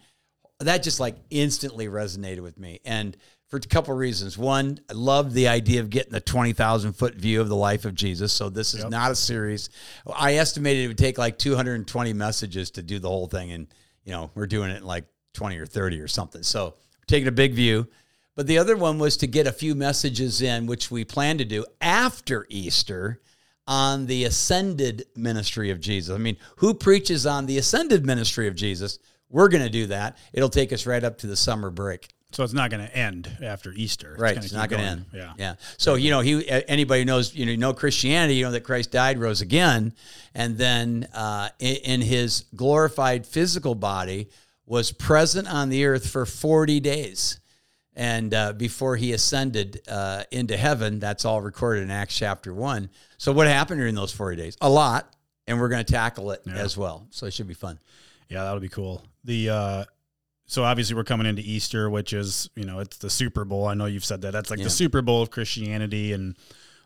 that 0.59 0.83
just 0.83 0.99
like 0.99 1.15
instantly 1.29 1.87
resonated 1.87 2.39
with 2.41 2.57
me 2.57 2.79
and 2.85 3.17
for 3.49 3.57
a 3.57 3.59
couple 3.61 3.91
of 3.93 3.99
reasons 3.99 4.37
one 4.37 4.79
i 4.89 4.93
love 4.93 5.33
the 5.33 5.47
idea 5.47 5.81
of 5.81 5.89
getting 5.89 6.13
a 6.13 6.19
20000 6.21 6.93
foot 6.93 7.15
view 7.15 7.41
of 7.41 7.49
the 7.49 7.55
life 7.55 7.83
of 7.85 7.93
jesus 7.93 8.31
so 8.31 8.49
this 8.49 8.73
is 8.73 8.81
Yep. 8.81 8.89
not 8.89 9.11
a 9.11 9.15
series 9.15 9.69
i 10.15 10.35
estimated 10.35 10.85
it 10.85 10.87
would 10.87 10.97
take 10.97 11.17
like 11.17 11.37
220 11.37 12.13
messages 12.13 12.71
to 12.71 12.81
do 12.81 12.99
the 12.99 13.09
whole 13.09 13.27
thing 13.27 13.51
and 13.51 13.67
you 14.05 14.11
know 14.13 14.31
we're 14.35 14.47
doing 14.47 14.69
it 14.71 14.77
in 14.77 14.85
like 14.85 15.05
20 15.33 15.57
or 15.57 15.65
30 15.65 15.99
or 15.99 16.07
something 16.07 16.43
so 16.43 16.65
we're 16.67 17.05
taking 17.07 17.27
a 17.27 17.31
big 17.31 17.53
view 17.53 17.85
but 18.35 18.47
the 18.47 18.57
other 18.57 18.77
one 18.77 18.99
was 18.99 19.17
to 19.17 19.27
get 19.27 19.47
a 19.47 19.51
few 19.51 19.75
messages 19.75 20.41
in 20.41 20.65
which 20.65 20.89
we 20.89 21.03
plan 21.03 21.37
to 21.39 21.45
do 21.45 21.65
after 21.81 22.45
easter 22.49 23.19
on 23.67 24.07
the 24.07 24.25
ascended 24.25 25.05
ministry 25.15 25.69
of 25.69 25.79
Jesus. 25.79 26.13
I 26.13 26.17
mean, 26.17 26.35
who 26.57 26.73
preaches 26.73 27.25
on 27.25 27.45
the 27.45 27.57
ascended 27.57 28.05
ministry 28.05 28.47
of 28.47 28.55
Jesus? 28.55 28.99
We're 29.33 29.49
going 29.49 29.63
to 29.63 29.69
do 29.69 29.87
that. 29.87 30.17
It'll 30.31 30.47
take 30.47 30.71
us 30.71 30.85
right 30.85 31.03
up 31.03 31.17
to 31.17 31.27
the 31.27 31.35
summer 31.35 31.69
break. 31.71 32.07
So 32.31 32.43
it's 32.43 32.53
not 32.53 32.69
going 32.71 32.85
to 32.87 32.95
end 32.95 33.29
after 33.43 33.71
Easter. 33.73 34.15
Right, 34.17 34.33
gonna 34.35 34.45
it's 34.45 34.53
not 34.53 34.69
going 34.69 34.81
to 34.81 34.87
end. 34.87 35.05
Yeah. 35.13 35.33
yeah. 35.37 35.55
So 35.77 35.95
you 35.95 36.09
know, 36.09 36.21
he 36.21 36.49
anybody 36.49 37.01
who 37.01 37.05
knows 37.05 37.35
you 37.35 37.45
know 37.45 37.55
know 37.55 37.73
Christianity, 37.73 38.35
you 38.35 38.45
know 38.45 38.51
that 38.51 38.61
Christ 38.63 38.91
died, 38.91 39.19
rose 39.19 39.41
again, 39.41 39.93
and 40.33 40.57
then 40.57 41.07
uh, 41.13 41.49
in, 41.59 41.75
in 41.77 42.01
his 42.01 42.45
glorified 42.55 43.27
physical 43.27 43.75
body 43.75 44.29
was 44.65 44.91
present 44.91 45.51
on 45.51 45.69
the 45.69 45.85
earth 45.85 46.09
for 46.09 46.25
forty 46.25 46.79
days, 46.79 47.39
and 47.95 48.33
uh, 48.33 48.53
before 48.53 48.95
he 48.95 49.13
ascended 49.13 49.81
uh, 49.87 50.23
into 50.31 50.57
heaven. 50.57 50.97
That's 50.99 51.25
all 51.25 51.39
recorded 51.41 51.83
in 51.83 51.91
Acts 51.91 52.17
chapter 52.17 52.51
one. 52.51 52.89
So 53.19 53.31
what 53.31 53.45
happened 53.47 53.79
during 53.79 53.93
those 53.95 54.11
forty 54.11 54.37
days? 54.37 54.57
A 54.61 54.69
lot, 54.69 55.13
and 55.45 55.59
we're 55.59 55.69
going 55.69 55.85
to 55.85 55.93
tackle 55.93 56.31
it 56.31 56.41
Yeah. 56.47 56.53
as 56.55 56.75
well. 56.75 57.05
So 57.11 57.27
it 57.27 57.33
should 57.33 57.47
be 57.47 57.53
fun. 57.53 57.77
Yeah, 58.27 58.43
that'll 58.43 58.59
be 58.59 58.69
cool. 58.69 59.05
The 59.23 59.49
uh 59.49 59.85
so 60.45 60.63
obviously 60.63 60.95
we're 60.95 61.03
coming 61.05 61.25
into 61.25 61.41
Easter, 61.41 61.89
which 61.89 62.11
is, 62.13 62.49
you 62.55 62.65
know, 62.65 62.79
it's 62.79 62.97
the 62.97 63.09
Super 63.09 63.45
Bowl. 63.45 63.65
I 63.67 63.73
know 63.73 63.85
you've 63.85 64.03
said 64.05 64.21
that. 64.21 64.31
That's 64.31 64.49
like 64.49 64.59
Yeah. 64.59 64.65
the 64.65 64.69
Super 64.71 65.01
Bowl 65.01 65.21
of 65.21 65.31
Christianity 65.31 66.11
and 66.13 66.35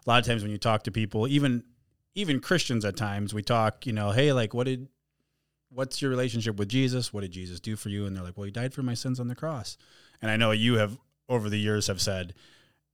a 0.06 0.10
lot 0.10 0.20
of 0.20 0.26
times 0.26 0.42
when 0.44 0.52
you 0.52 0.58
talk 0.58 0.84
to 0.84 0.92
people, 0.92 1.28
even 1.28 1.64
even 2.16 2.40
Christians 2.40 2.84
at 2.86 2.96
times, 2.98 3.34
we 3.34 3.42
talk, 3.44 3.86
you 3.86 3.94
know, 3.94 4.12
hey, 4.12 4.32
like 4.34 4.54
what 4.54 4.66
did 4.66 4.88
what's 5.70 6.02
your 6.02 6.10
relationship 6.10 6.56
with 6.58 6.70
Jesus? 6.70 7.12
What 7.14 7.22
did 7.22 7.32
Jesus 7.32 7.60
do 7.60 7.76
for 7.76 7.90
you? 7.90 8.06
And 8.06 8.16
they're 8.16 8.24
like, 8.24 8.38
"Well, 8.38 8.46
he 8.46 8.52
died 8.52 8.74
for 8.74 8.84
my 8.84 8.94
sins 8.94 9.20
on 9.20 9.28
the 9.28 9.36
cross." 9.36 9.78
And 10.22 10.32
I 10.32 10.38
know 10.38 10.52
you 10.52 10.76
have 10.76 10.98
over 11.30 11.50
the 11.50 11.60
years 11.60 11.88
have 11.88 12.00
said, 12.02 12.34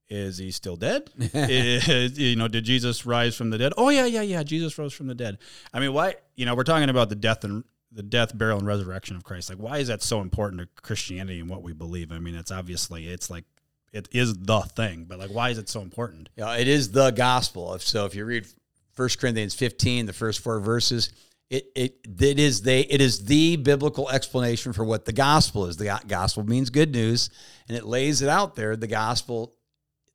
"Is 0.09 0.39
he 0.39 0.49
still 0.51 0.75
dead? 0.75 1.09
Is- 1.19 2.17
you 2.17 2.35
know, 2.35 2.47
did 2.47 2.63
Jesus 2.65 3.05
rise 3.05 3.35
from 3.35 3.49
the 3.51 3.57
dead?" 3.57 3.73
Oh 3.77 3.89
yeah, 3.89 4.05
yeah, 4.05 4.21
yeah. 4.23 4.43
Jesus 4.43 4.77
rose 4.77 4.93
from 4.93 5.07
the 5.07 5.15
dead. 5.15 5.37
I 5.73 5.79
mean, 5.79 5.93
why? 5.93 6.15
You 6.35 6.45
know, 6.45 6.55
we're 6.55 6.63
talking 6.63 6.89
about 6.89 7.09
the 7.09 7.15
death 7.15 7.43
and 7.43 7.63
the 7.93 8.03
death, 8.03 8.37
burial, 8.37 8.59
and 8.59 8.67
resurrection 8.67 9.15
of 9.15 9.23
Christ. 9.23 9.49
Like, 9.49 9.59
why 9.59 9.77
is 9.77 9.87
that 9.87 10.01
so 10.01 10.21
important 10.21 10.61
to 10.61 10.81
Christianity 10.81 11.39
and 11.39 11.49
what 11.49 11.61
we 11.61 11.73
believe? 11.73 12.11
I 12.11 12.19
mean, 12.19 12.35
it's 12.35 12.51
obviously 12.51 13.07
it's 13.07 13.29
like 13.29 13.45
it 13.91 14.09
is 14.11 14.35
the 14.37 14.61
thing, 14.61 15.05
but 15.07 15.19
like, 15.19 15.29
why 15.29 15.49
is 15.49 15.57
it 15.57 15.69
so 15.69 15.81
important? 15.81 16.29
Yeah, 16.35 16.55
it 16.55 16.67
is 16.67 16.91
the 16.91 17.11
gospel. 17.11 17.77
So 17.79 18.05
if 18.05 18.15
you 18.15 18.25
read 18.25 18.47
1 18.95 19.09
Corinthians 19.19 19.53
15, 19.53 20.07
the 20.07 20.13
first 20.13 20.41
four 20.41 20.59
verses, 20.59 21.11
it 21.49 21.67
it 21.75 21.97
it 22.19 22.39
is 22.39 22.63
they 22.63 22.81
it 22.81 23.01
is 23.01 23.25
the 23.25 23.57
biblical 23.57 24.09
explanation 24.09 24.73
for 24.73 24.83
what 24.83 25.05
the 25.05 25.13
gospel 25.13 25.67
is. 25.67 25.77
The 25.77 25.99
gospel 26.07 26.43
means 26.43 26.69
good 26.71 26.91
news, 26.91 27.29
and 27.67 27.77
it 27.77 27.85
lays 27.85 28.21
it 28.21 28.29
out 28.29 28.55
there. 28.55 28.75
The 28.75 28.87
gospel, 28.87 29.53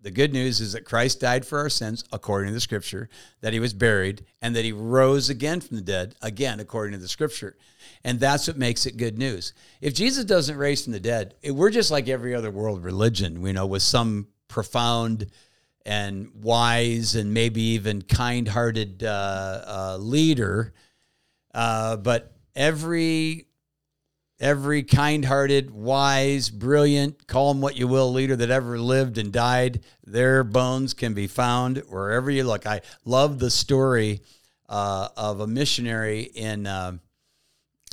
the 0.00 0.10
good 0.10 0.32
news 0.32 0.60
is 0.60 0.72
that 0.72 0.84
Christ 0.84 1.20
died 1.20 1.44
for 1.44 1.58
our 1.58 1.68
sins 1.68 2.04
according 2.12 2.48
to 2.48 2.54
the 2.54 2.60
scripture, 2.60 3.08
that 3.40 3.52
he 3.52 3.58
was 3.58 3.74
buried, 3.74 4.24
and 4.40 4.54
that 4.54 4.64
he 4.64 4.72
rose 4.72 5.28
again 5.28 5.60
from 5.60 5.76
the 5.76 5.82
dead, 5.82 6.14
again 6.22 6.60
according 6.60 6.92
to 6.92 6.98
the 6.98 7.08
scripture. 7.08 7.56
And 8.04 8.20
that's 8.20 8.46
what 8.46 8.56
makes 8.56 8.86
it 8.86 8.96
good 8.96 9.18
news. 9.18 9.54
If 9.80 9.94
Jesus 9.94 10.24
doesn't 10.24 10.56
raise 10.56 10.84
from 10.84 10.92
the 10.92 11.00
dead, 11.00 11.34
it- 11.42 11.50
we're 11.50 11.70
just 11.70 11.90
like 11.90 12.08
every 12.08 12.34
other 12.34 12.50
world 12.50 12.84
religion, 12.84 13.44
you 13.44 13.52
know, 13.52 13.66
with 13.66 13.82
some 13.82 14.28
profound 14.46 15.26
and 15.84 16.30
wise 16.34 17.16
and 17.16 17.34
maybe 17.34 17.60
even 17.60 18.02
kind-hearted 18.02 19.02
uh, 19.02 19.62
uh, 19.66 19.96
leader. 20.00 20.74
Uh, 21.52 21.96
but 21.96 22.36
every 22.54 23.47
every 24.40 24.82
kind-hearted, 24.82 25.70
wise, 25.70 26.50
brilliant, 26.50 27.26
call 27.26 27.52
them 27.52 27.60
what 27.60 27.76
you 27.76 27.88
will, 27.88 28.12
leader 28.12 28.36
that 28.36 28.50
ever 28.50 28.78
lived 28.78 29.18
and 29.18 29.32
died, 29.32 29.80
their 30.04 30.44
bones 30.44 30.94
can 30.94 31.14
be 31.14 31.26
found 31.26 31.78
wherever 31.88 32.30
you 32.30 32.44
look. 32.44 32.66
I 32.66 32.82
love 33.04 33.38
the 33.38 33.50
story 33.50 34.20
uh, 34.68 35.08
of 35.16 35.40
a 35.40 35.46
missionary 35.46 36.22
in. 36.22 36.66
um 36.66 37.00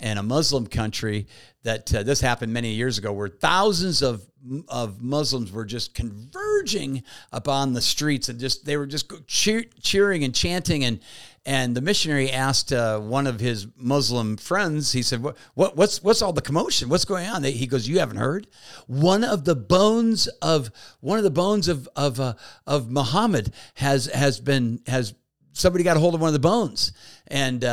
in 0.02 0.18
a 0.18 0.24
Muslim 0.24 0.68
country 0.68 1.28
that 1.64 1.94
uh, 1.94 2.04
this 2.04 2.22
happened 2.22 2.54
many 2.54 2.74
years 2.74 2.98
ago, 2.98 3.12
where 3.14 3.30
thousands 3.30 4.02
of 4.02 4.26
of 4.68 5.02
Muslims 5.02 5.52
were 5.52 5.66
just 5.66 5.96
converging 5.96 7.02
upon 7.32 7.74
the 7.74 7.82
streets 7.82 8.30
and 8.30 8.40
just 8.40 8.66
they 8.66 8.78
were 8.78 8.86
just 8.86 9.12
cheer, 9.28 9.66
cheering 9.82 10.24
and 10.24 10.36
chanting 10.36 10.84
and 10.84 11.00
and 11.48 11.76
the 11.76 11.82
missionary 11.82 12.32
asked 12.32 12.74
uh, 12.74 13.00
one 13.00 13.28
of 13.28 13.40
his 13.40 13.68
Muslim 13.76 14.36
friends. 14.38 14.92
He 14.92 15.04
said, 15.04 15.22
"What 15.22 15.38
what 15.54 15.76
what's 15.76 16.02
what's 16.04 16.22
all 16.22 16.34
the 16.34 16.42
commotion? 16.42 16.90
What's 16.90 17.06
going 17.06 17.28
on?" 17.28 17.44
He 17.44 17.68
goes, 17.68 17.88
"You 17.88 18.00
haven't 18.00 18.18
heard? 18.18 18.48
One 18.88 19.24
of 19.24 19.46
the 19.46 19.56
bones 19.56 20.28
of 20.42 20.72
one 21.02 21.18
of 21.18 21.24
the 21.24 21.32
bones 21.32 21.68
of 21.68 21.88
of 21.96 22.20
uh, 22.20 22.34
of 22.66 22.90
Muhammad 22.90 23.54
has 23.76 24.08
has 24.08 24.40
been 24.40 24.82
has 24.88 25.14
somebody 25.54 25.84
got 25.84 25.98
a 25.98 26.00
hold 26.00 26.16
of 26.16 26.22
one 26.22 26.30
of 26.30 26.34
the 26.34 26.40
bones 26.40 26.92
and." 27.28 27.64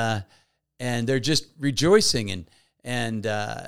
And 0.82 1.06
they're 1.06 1.20
just 1.20 1.46
rejoicing 1.60 2.32
and 2.32 2.50
and 2.82 3.24
uh, 3.26 3.66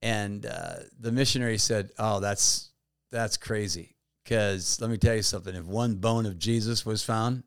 and 0.00 0.46
uh, 0.46 0.76
the 0.98 1.12
missionary 1.12 1.58
said, 1.58 1.90
"Oh, 1.98 2.20
that's 2.20 2.70
that's 3.12 3.36
crazy." 3.36 3.96
Because 4.24 4.80
let 4.80 4.88
me 4.90 4.96
tell 4.96 5.14
you 5.14 5.22
something: 5.22 5.54
if 5.54 5.64
one 5.66 5.96
bone 5.96 6.24
of 6.26 6.38
Jesus 6.38 6.86
was 6.86 7.02
found, 7.04 7.42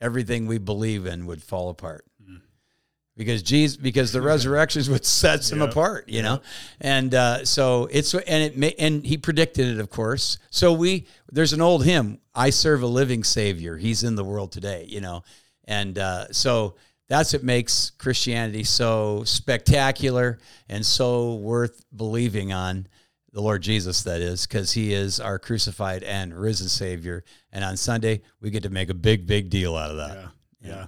everything 0.00 0.46
we 0.46 0.58
believe 0.58 1.06
in 1.06 1.26
would 1.26 1.42
fall 1.42 1.70
apart. 1.70 2.04
Because 3.16 3.42
Jesus, 3.42 3.76
because 3.76 4.10
the 4.10 4.22
resurrections 4.32 4.88
would 4.88 5.04
set 5.04 5.42
them 5.42 5.60
Yeah. 5.60 5.66
apart, 5.66 6.08
you 6.08 6.22
know, 6.22 6.40
and 6.80 7.14
uh, 7.14 7.44
so 7.44 7.86
it's 7.92 8.14
and 8.14 8.42
it 8.42 8.56
may, 8.56 8.74
and 8.78 9.04
he 9.04 9.16
predicted 9.18 9.68
it, 9.68 9.78
of 9.78 9.90
course. 9.90 10.38
So 10.50 10.72
we 10.72 11.06
there's 11.30 11.52
an 11.52 11.60
old 11.60 11.84
hymn: 11.84 12.18
"I 12.34 12.50
serve 12.50 12.82
a 12.82 12.86
living 12.86 13.22
Savior; 13.22 13.76
He's 13.76 14.02
in 14.02 14.16
the 14.16 14.24
world 14.24 14.50
today," 14.50 14.86
you 14.88 15.00
know, 15.02 15.22
and 15.66 15.98
uh, 15.98 16.32
so 16.32 16.74
that's 17.12 17.34
what 17.34 17.42
makes 17.42 17.90
Christianity 17.90 18.64
so 18.64 19.22
spectacular 19.24 20.38
and 20.66 20.84
so 20.84 21.34
worth 21.34 21.84
believing 21.94 22.54
on 22.54 22.86
the 23.32 23.42
Lord 23.42 23.60
Jesus, 23.60 24.02
that 24.04 24.22
is, 24.22 24.46
because 24.46 24.72
he 24.72 24.94
is 24.94 25.20
our 25.20 25.38
crucified 25.38 26.02
and 26.04 26.34
risen 26.34 26.68
Savior. 26.68 27.22
And 27.52 27.64
on 27.64 27.76
Sunday, 27.76 28.22
we 28.40 28.48
get 28.48 28.62
to 28.62 28.70
make 28.70 28.88
a 28.88 28.94
big, 28.94 29.26
big 29.26 29.50
deal 29.50 29.76
out 29.76 29.90
of 29.90 29.98
that. 29.98 30.16
Yeah. 30.62 30.68
Yeah. 30.68 30.86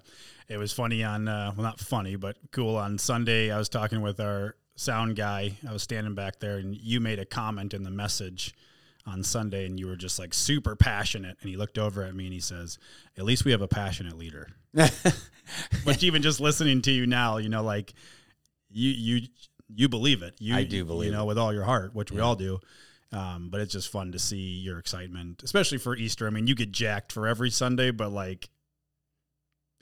It 0.48 0.56
was 0.56 0.72
funny 0.72 1.04
on, 1.04 1.28
uh, 1.28 1.52
well, 1.54 1.62
not 1.62 1.78
funny, 1.78 2.16
but 2.16 2.36
cool. 2.52 2.76
On 2.76 2.96
Sunday, 2.96 3.50
I 3.50 3.58
was 3.58 3.68
talking 3.68 4.00
with 4.00 4.18
our 4.18 4.56
sound 4.76 5.16
guy. 5.16 5.52
I 5.68 5.72
was 5.72 5.82
standing 5.82 6.14
back 6.14 6.40
there, 6.40 6.56
and 6.56 6.74
you 6.74 7.00
made 7.00 7.18
a 7.18 7.26
comment 7.26 7.74
in 7.74 7.82
the 7.82 7.90
message 7.90 8.54
on 9.06 9.22
Sunday, 9.22 9.66
and 9.66 9.78
you 9.78 9.86
were 9.86 9.96
just 9.96 10.18
like 10.18 10.32
super 10.32 10.76
passionate. 10.76 11.36
And 11.40 11.50
he 11.50 11.56
looked 11.56 11.78
over 11.78 12.02
at 12.02 12.14
me 12.14 12.24
and 12.24 12.32
he 12.32 12.40
says, 12.40 12.78
At 13.18 13.24
least 13.24 13.44
we 13.44 13.52
have 13.52 13.62
a 13.62 13.68
passionate 13.68 14.18
leader. 14.18 14.48
But 15.84 16.02
even 16.02 16.22
just 16.22 16.40
listening 16.40 16.80
to 16.82 16.90
you 16.90 17.06
now, 17.06 17.36
you 17.36 17.48
know, 17.48 17.62
like 17.62 17.92
you, 18.70 18.90
you, 18.90 19.28
you 19.74 19.88
believe 19.88 20.22
it. 20.22 20.34
You, 20.38 20.56
I 20.56 20.64
do 20.64 20.84
believe 20.84 21.10
you 21.10 21.12
know, 21.12 21.24
it. 21.24 21.26
with 21.26 21.38
all 21.38 21.52
your 21.52 21.64
heart, 21.64 21.94
which 21.94 22.10
we 22.10 22.20
all 22.20 22.34
do. 22.34 22.60
Um, 23.12 23.48
but 23.50 23.60
it's 23.60 23.72
just 23.72 23.90
fun 23.90 24.12
to 24.12 24.18
see 24.18 24.36
your 24.36 24.78
excitement, 24.78 25.42
especially 25.44 25.78
for 25.78 25.94
Easter. 25.96 26.26
I 26.26 26.30
mean, 26.30 26.46
you 26.46 26.54
get 26.54 26.72
jacked 26.72 27.12
for 27.12 27.28
every 27.28 27.50
Sunday, 27.50 27.90
but 27.90 28.10
like 28.10 28.48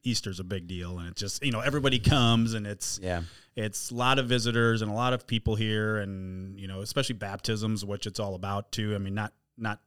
Easter's 0.04 0.40
a 0.40 0.44
big 0.44 0.66
deal, 0.66 0.99
and 0.99 1.09
it's 1.09 1.21
just 1.21 1.44
you 1.44 1.52
know 1.52 1.61
everybody 1.61 1.99
comes, 1.99 2.54
and 2.54 2.66
it's 2.66 2.99
Yeah. 3.02 3.23
it's 3.56 3.90
a 3.90 3.94
lot 3.94 4.18
of 4.18 4.26
visitors 4.26 4.82
and 4.82 4.90
a 4.90 4.94
lot 4.94 5.12
of 5.12 5.26
people 5.26 5.54
here, 5.56 5.99
and 5.99 6.59
you 6.59 6.66
know 6.68 6.80
especially 6.80 7.14
baptisms, 7.14 7.85
which 7.85 8.06
it's 8.06 8.18
all 8.21 8.35
about 8.35 8.73
too. 8.73 8.94
I 8.94 8.99
mean, 8.99 9.14
not 9.14 9.32
not 9.56 9.80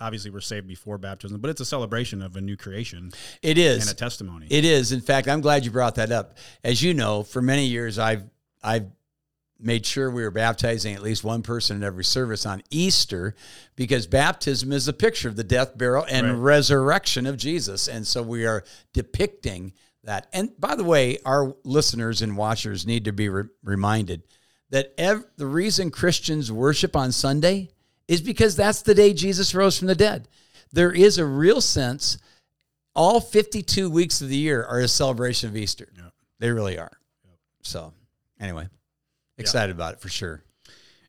obviously 0.00 0.30
we're 0.30 0.40
saved 0.40 0.66
before 0.66 0.96
baptism, 0.98 1.40
but 1.40 1.50
it's 1.50 1.60
a 1.60 1.64
celebration 1.64 2.22
of 2.22 2.34
a 2.34 2.40
new 2.40 2.56
creation 2.56 3.12
It 3.42 3.58
is. 3.58 3.82
and 3.86 3.90
a 3.94 3.94
testimony. 3.98 4.46
It 4.50 4.64
is. 4.64 4.92
In 4.92 5.00
fact, 5.02 5.28
I'm 5.28 5.42
glad 5.42 5.64
you 5.64 5.70
brought 5.70 5.96
that 5.96 6.10
up. 6.10 6.36
As 6.64 6.82
you 6.82 6.94
know, 6.94 7.22
for 7.22 7.42
many 7.42 7.66
years, 7.66 7.98
I've 7.98 8.24
I've 8.62 8.86
made 9.62 9.84
sure 9.86 10.10
we 10.10 10.22
were 10.22 10.30
baptizing 10.30 10.94
at 10.94 11.02
least 11.02 11.22
one 11.24 11.42
person 11.42 11.76
in 11.76 11.82
every 11.82 12.04
service 12.04 12.46
on 12.46 12.62
Easter 12.70 13.34
because 13.76 14.06
baptism 14.06 14.72
is 14.72 14.88
a 14.88 14.92
picture 14.92 15.28
of 15.28 15.36
the 15.36 15.44
death, 15.44 15.76
burial, 15.76 16.04
and 16.08 16.26
Right. 16.26 16.34
resurrection 16.54 17.26
of 17.26 17.36
Jesus. 17.36 17.88
And 17.88 18.06
so 18.06 18.22
we 18.22 18.46
are 18.46 18.64
depicting 18.92 19.72
that. 20.04 20.28
And 20.32 20.50
by 20.58 20.74
the 20.76 20.84
way, 20.84 21.18
our 21.24 21.54
listeners 21.64 22.22
and 22.22 22.36
watchers 22.36 22.86
need 22.86 23.04
to 23.04 23.12
be 23.12 23.28
re- 23.28 23.44
reminded 23.62 24.22
that 24.70 24.94
ev- 24.96 25.24
the 25.36 25.46
reason 25.46 25.90
Christians 25.90 26.50
worship 26.50 26.96
on 26.96 27.12
Sunday 27.12 27.70
is 28.08 28.20
because 28.20 28.56
that's 28.56 28.82
the 28.82 28.94
day 28.94 29.12
Jesus 29.12 29.54
rose 29.54 29.78
from 29.78 29.88
the 29.88 29.94
dead. 29.94 30.28
There 30.72 30.92
is 30.92 31.18
a 31.18 31.24
real 31.26 31.60
sense 31.60 32.18
all 32.94 33.20
52 33.20 33.88
weeks 33.90 34.20
of 34.20 34.28
the 34.28 34.36
year 34.36 34.64
are 34.64 34.80
a 34.80 34.88
celebration 34.88 35.48
of 35.48 35.56
Easter. 35.56 35.88
They 36.38 36.50
really 36.50 36.78
are. 36.78 36.90
So, 37.62 37.92
anyway, 38.40 38.68
excited 39.40 39.74
about 39.74 39.94
it 39.94 40.00
for 40.00 40.08
sure. 40.08 40.42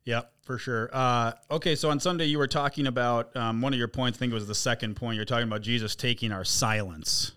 Yeah, 0.04 0.22
for 0.42 0.58
sure. 0.58 0.90
Uh, 0.92 1.32
okay, 1.50 1.76
so 1.76 1.90
on 1.90 2.00
Sunday 2.00 2.24
you 2.24 2.38
were 2.38 2.48
talking 2.48 2.86
about 2.86 3.36
um, 3.36 3.60
one 3.60 3.72
of 3.72 3.78
your 3.78 3.88
points. 3.88 4.18
I 4.18 4.20
think 4.20 4.32
it 4.32 4.34
was 4.34 4.48
the 4.48 4.54
second 4.54 4.96
point. 4.96 5.16
You're 5.16 5.24
talking 5.24 5.46
about 5.46 5.62
Jesus 5.62 5.94
taking 5.94 6.32
our 6.32 6.44
silence. 6.44 7.32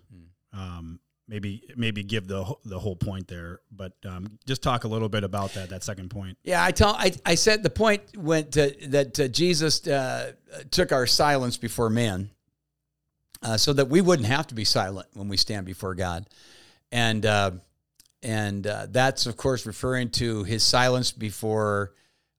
Um, 0.53 0.99
maybe 1.27 1.63
maybe 1.75 2.03
give 2.03 2.27
the 2.27 2.45
the 2.65 2.79
whole 2.79 2.95
point 2.95 3.27
there, 3.27 3.59
but 3.71 3.93
um, 4.05 4.37
just 4.45 4.61
talk 4.61 4.83
a 4.83 4.87
little 4.87 5.09
bit 5.09 5.23
about 5.23 5.53
that 5.53 5.69
that 5.69 5.83
second 5.83 6.09
point. 6.09 6.37
Yeah, 6.43 6.63
I 6.63 6.71
tell 6.71 6.95
I, 6.95 7.11
I 7.25 7.35
said 7.35 7.63
the 7.63 7.69
point 7.69 8.15
went 8.17 8.53
to, 8.53 8.75
that 8.89 9.19
uh, 9.19 9.27
Jesus 9.27 9.85
uh, 9.87 10.33
took 10.71 10.91
our 10.91 11.07
silence 11.07 11.57
before 11.57 11.89
man, 11.89 12.29
uh, 13.41 13.57
so 13.57 13.73
that 13.73 13.89
we 13.89 14.01
wouldn't 14.01 14.27
have 14.27 14.47
to 14.47 14.55
be 14.55 14.63
silent 14.65 15.07
when 15.13 15.27
we 15.27 15.37
stand 15.37 15.65
before 15.65 15.95
God, 15.95 16.27
and 16.91 17.25
uh, 17.25 17.51
and 18.25 18.65
uh, 18.65 18.87
that's 18.89 19.27
of 19.27 19.37
course 19.37 19.65
referring 19.67 20.09
to 20.09 20.43
his 20.43 20.63
silence 20.63 21.11
before 21.11 21.93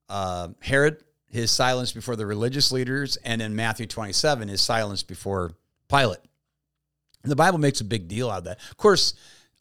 uh, 0.09 0.49
Herod, 0.59 1.03
his 1.29 1.49
silence 1.49 1.93
before 1.93 2.17
the 2.17 2.25
religious 2.25 2.71
leaders, 2.71 3.15
and 3.17 3.41
in 3.41 3.55
Matthew 3.55 3.87
twenty 3.87 4.13
seven, 4.13 4.49
his 4.49 4.61
silence 4.61 5.01
before 5.01 5.53
Pilate. 5.89 6.19
And 7.23 7.31
the 7.31 7.37
Bible 7.37 7.57
makes 7.57 7.81
a 7.81 7.85
big 7.85 8.07
deal 8.07 8.29
out 8.29 8.39
of 8.39 8.43
that. 8.43 8.59
Of 8.69 8.77
course, 8.77 9.13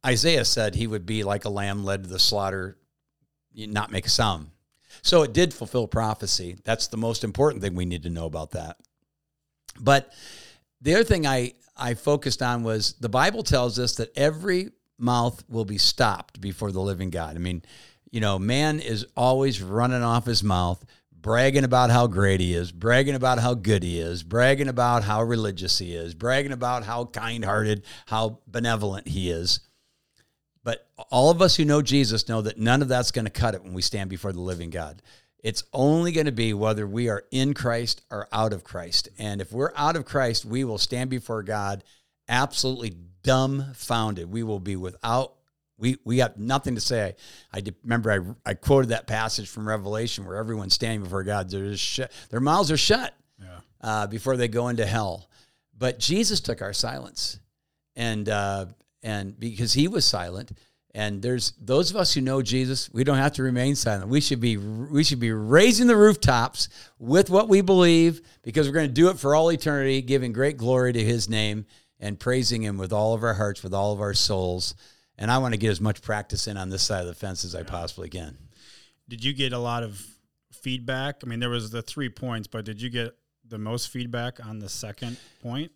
Isaiah 0.04 0.44
said 0.44 0.74
he 0.74 0.86
would 0.86 1.06
be 1.06 1.24
like 1.24 1.44
a 1.44 1.48
lamb 1.48 1.84
led 1.84 2.02
to 2.02 2.08
the 2.08 2.18
slaughter, 2.18 2.76
not 3.54 3.90
make 3.92 4.06
a 4.06 4.10
sound. 4.10 4.50
So 5.02 5.22
it 5.22 5.32
did 5.32 5.54
fulfill 5.54 5.86
prophecy. 5.86 6.56
That's 6.64 6.88
the 6.88 6.96
most 6.96 7.24
important 7.24 7.62
thing 7.62 7.74
we 7.74 7.84
need 7.84 8.02
to 8.02 8.10
know 8.10 8.26
about 8.26 8.52
that. 8.52 8.76
But 9.78 10.12
the 10.80 10.94
other 10.94 11.04
thing 11.04 11.26
I, 11.26 11.52
I 11.76 11.94
focused 11.94 12.42
on 12.42 12.62
was 12.62 12.94
the 12.94 13.08
Bible 13.08 13.42
tells 13.42 13.78
us 13.78 13.96
that 13.96 14.16
every 14.16 14.70
mouth 14.98 15.44
will 15.48 15.64
be 15.64 15.78
stopped 15.78 16.40
before 16.40 16.72
the 16.72 16.80
living 16.80 17.10
God. 17.10 17.36
I 17.36 17.38
mean, 17.38 17.62
you 18.10 18.20
know, 18.20 18.38
man 18.38 18.80
is 18.80 19.06
always 19.16 19.60
running 19.60 20.02
off 20.02 20.26
his 20.26 20.42
mouth, 20.42 20.84
bragging 21.12 21.64
about 21.64 21.90
how 21.90 22.06
great 22.06 22.40
he 22.40 22.54
is, 22.54 22.72
bragging 22.72 23.14
about 23.14 23.38
how 23.38 23.54
good 23.54 23.82
he 23.82 23.98
is, 23.98 24.22
bragging 24.22 24.68
about 24.68 25.04
how 25.04 25.22
religious 25.22 25.78
he 25.78 25.94
is, 25.94 26.14
bragging 26.14 26.52
about 26.52 26.84
how 26.84 27.04
kind 27.06 27.44
hearted, 27.44 27.84
how 28.06 28.38
benevolent 28.46 29.08
he 29.08 29.30
is. 29.30 29.60
But 30.62 30.88
all 31.10 31.30
of 31.30 31.42
us 31.42 31.56
who 31.56 31.64
know 31.64 31.82
Jesus 31.82 32.28
know 32.28 32.42
that 32.42 32.58
none 32.58 32.82
of 32.82 32.88
that's 32.88 33.12
going 33.12 33.24
to 33.24 33.30
cut 33.30 33.54
it 33.54 33.62
when 33.62 33.74
we 33.74 33.82
stand 33.82 34.10
before 34.10 34.32
the 34.32 34.40
living 34.40 34.70
God. 34.70 35.02
It's 35.42 35.62
only 35.72 36.10
going 36.10 36.26
to 36.26 36.32
be 36.32 36.54
whether 36.54 36.86
we 36.86 37.08
are 37.08 37.22
in 37.30 37.54
Christ 37.54 38.02
or 38.10 38.26
out 38.32 38.52
of 38.52 38.64
Christ. 38.64 39.08
And 39.16 39.40
if 39.40 39.52
we're 39.52 39.72
out 39.76 39.94
of 39.94 40.04
Christ, 40.04 40.44
we 40.44 40.64
will 40.64 40.78
stand 40.78 41.08
before 41.08 41.44
God 41.44 41.84
absolutely 42.28 42.96
dumbfounded. 43.26 44.30
We 44.30 44.42
will 44.42 44.60
be 44.60 44.76
without 44.76 45.34
we 45.78 45.98
we 46.04 46.16
got 46.16 46.38
nothing 46.38 46.74
to 46.76 46.80
say. 46.80 47.16
I 47.52 47.62
remember 47.82 48.36
I 48.46 48.50
I 48.50 48.54
quoted 48.54 48.88
that 48.90 49.06
passage 49.06 49.48
from 49.48 49.68
Revelation 49.68 50.24
where 50.24 50.36
everyone's 50.36 50.74
standing 50.74 51.02
before 51.02 51.22
God. 51.22 51.50
They're 51.50 51.74
their 52.30 52.40
mouths 52.40 52.70
are 52.70 52.76
shut 52.78 53.12
Yeah. 53.38 53.58
uh, 53.82 54.06
before 54.06 54.36
they 54.36 54.48
go 54.48 54.68
into 54.68 54.86
hell. 54.86 55.28
But 55.78 55.98
Jesus 55.98 56.40
took 56.40 56.62
our 56.62 56.72
silence, 56.72 57.38
and 57.94 58.26
uh, 58.28 58.66
and 59.02 59.38
because 59.38 59.74
he 59.74 59.88
was 59.88 60.06
silent, 60.06 60.52
and 60.94 61.20
there's 61.20 61.52
those 61.60 61.90
of 61.90 61.96
us 61.96 62.14
who 62.14 62.22
know 62.22 62.40
Jesus, 62.40 62.88
we 62.94 63.04
don't 63.04 63.18
have 63.18 63.32
to 63.34 63.42
remain 63.42 63.74
silent. 63.76 64.08
We 64.08 64.22
should 64.22 64.40
be 64.40 64.56
we 64.56 65.04
should 65.04 65.20
be 65.20 65.32
raising 65.32 65.88
the 65.88 65.96
rooftops 65.96 66.70
with 66.98 67.28
what 67.28 67.50
we 67.50 67.60
believe 67.60 68.22
because 68.42 68.66
we're 68.66 68.72
going 68.72 68.88
to 68.88 68.94
do 68.94 69.10
it 69.10 69.18
for 69.18 69.34
all 69.34 69.52
eternity, 69.52 70.00
giving 70.00 70.32
great 70.32 70.56
glory 70.56 70.94
to 70.94 71.04
His 71.04 71.28
name 71.28 71.66
and 72.00 72.18
praising 72.18 72.62
Him 72.62 72.78
with 72.78 72.92
all 72.92 73.14
of 73.14 73.22
our 73.22 73.34
hearts, 73.34 73.62
with 73.62 73.74
all 73.74 73.92
of 73.92 74.00
our 74.00 74.14
souls. 74.14 74.74
And 75.18 75.30
I 75.30 75.38
want 75.38 75.54
to 75.54 75.58
get 75.58 75.70
as 75.70 75.80
much 75.80 76.02
practice 76.02 76.46
in 76.46 76.56
on 76.56 76.68
this 76.68 76.82
side 76.82 77.00
of 77.00 77.06
the 77.06 77.14
fence 77.14 77.44
as 77.44 77.54
I 77.54 77.62
possibly 77.62 78.08
can. 78.08 78.36
Did 79.08 79.24
you 79.24 79.32
get 79.32 79.52
a 79.52 79.58
lot 79.58 79.82
of 79.82 80.04
feedback? 80.52 81.16
I 81.22 81.26
mean, 81.26 81.40
there 81.40 81.48
was 81.50 81.70
the 81.70 81.82
three 81.82 82.08
points, 82.08 82.48
but 82.48 82.64
did 82.64 82.82
you 82.82 82.90
get 82.90 83.16
the 83.48 83.58
most 83.58 83.88
feedback 83.88 84.44
on 84.44 84.58
the 84.58 84.68
second 84.68 85.16
point? 85.42 85.70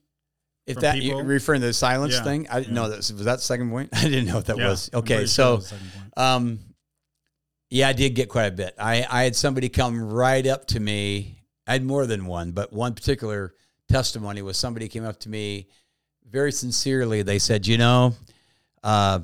If 0.67 0.77
that 0.81 0.97
people? 0.97 1.23
referring 1.25 1.63
to 1.63 1.69
the 1.69 1.73
silence 1.73 2.15
Yeah, 2.15 2.23
thing, 2.25 2.47
I 2.49 2.61
didn't 2.61 2.75
yeah. 2.75 2.83
know 2.83 2.89
that 2.91 2.97
was 2.99 3.09
that 3.09 3.37
the 3.37 3.39
second 3.39 3.71
point. 3.71 3.89
I 3.95 4.03
didn't 4.05 4.27
know 4.27 4.37
what 4.37 4.47
that 4.47 4.59
Yeah, 4.59 4.69
was. 4.69 4.91
Okay, 4.93 5.19
sure 5.21 5.27
so 5.27 5.53
it 5.53 5.57
was 5.57 5.71
the 5.71 5.77
second 5.77 5.93
point. 5.93 6.19
um, 6.19 6.59
yeah, 7.71 7.89
I 7.89 7.93
did 7.93 8.15
get 8.15 8.29
quite 8.29 8.47
a 8.47 8.51
bit. 8.53 8.75
I 8.79 9.07
I 9.09 9.23
had 9.23 9.35
somebody 9.37 9.69
come 9.69 10.13
right 10.13 10.47
up 10.47 10.67
to 10.67 10.81
me. 10.81 11.39
I 11.67 11.73
had 11.73 11.85
more 11.85 12.05
than 12.07 12.27
one, 12.27 12.53
but 12.53 12.73
one 12.73 12.95
particular 12.95 13.55
testimony 13.89 14.43
was 14.43 14.57
somebody 14.59 14.89
came 14.89 15.05
up 15.05 15.19
to 15.21 15.29
me 15.29 15.69
very 16.31 16.53
sincerely. 16.53 17.23
They 17.23 17.39
said, 17.39 17.67
"You 17.67 17.79
know, 17.79 18.15
uh, 18.83 19.21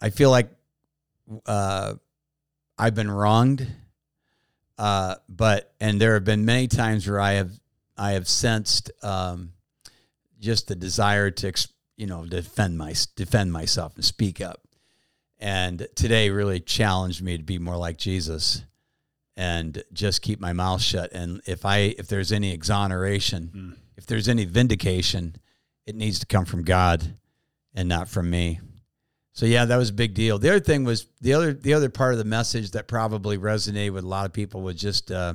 I 0.00 0.10
feel 0.10 0.30
like 0.30 0.50
uh, 1.46 1.94
I've 2.78 2.94
been 2.94 3.10
wronged, 3.10 3.66
uh, 4.78 5.16
but 5.28 5.72
and 5.80 6.00
there 6.00 6.14
have 6.14 6.24
been 6.24 6.44
many 6.44 6.68
times 6.68 7.08
where 7.08 7.20
I 7.20 7.32
have 7.32 7.52
I 7.96 8.12
have 8.12 8.28
sensed 8.28 8.90
um, 9.02 9.52
just 10.40 10.68
the 10.68 10.74
desire 10.76 11.30
to 11.30 11.52
you 11.96 12.06
know 12.06 12.24
defend 12.26 12.76
my 12.78 12.94
defend 13.16 13.52
myself 13.52 13.94
and 13.96 14.04
speak 14.04 14.40
up. 14.40 14.60
And 15.38 15.88
today 15.94 16.30
really 16.30 16.60
challenged 16.60 17.22
me 17.22 17.36
to 17.36 17.42
be 17.42 17.58
more 17.58 17.76
like 17.76 17.98
Jesus 17.98 18.62
and 19.36 19.82
just 19.92 20.22
keep 20.22 20.40
my 20.40 20.52
mouth 20.52 20.80
shut. 20.80 21.12
And 21.12 21.40
if 21.46 21.64
I 21.66 21.94
if 21.98 22.06
there's 22.08 22.32
any 22.32 22.52
exoneration, 22.52 23.50
Mm. 23.54 23.76
if 23.96 24.06
there's 24.06 24.28
any 24.28 24.44
vindication, 24.44 25.36
it 25.86 25.94
needs 25.94 26.18
to 26.20 26.26
come 26.26 26.44
from 26.44 26.62
God 26.62 27.16
and 27.74 27.88
not 27.88 28.08
from 28.08 28.30
me. 28.30 28.60
So 29.32 29.46
yeah, 29.46 29.64
that 29.64 29.76
was 29.76 29.90
a 29.90 29.94
big 29.94 30.14
deal. 30.14 30.38
The 30.38 30.50
other 30.50 30.60
thing 30.60 30.84
was 30.84 31.06
the 31.20 31.34
other 31.34 31.52
the 31.52 31.74
other 31.74 31.90
part 31.90 32.12
of 32.12 32.18
the 32.18 32.24
message 32.24 32.70
that 32.72 32.86
probably 32.86 33.36
resonated 33.36 33.92
with 33.92 34.04
a 34.04 34.08
lot 34.08 34.26
of 34.26 34.32
people 34.32 34.62
was 34.62 34.76
just 34.76 35.10
uh, 35.10 35.34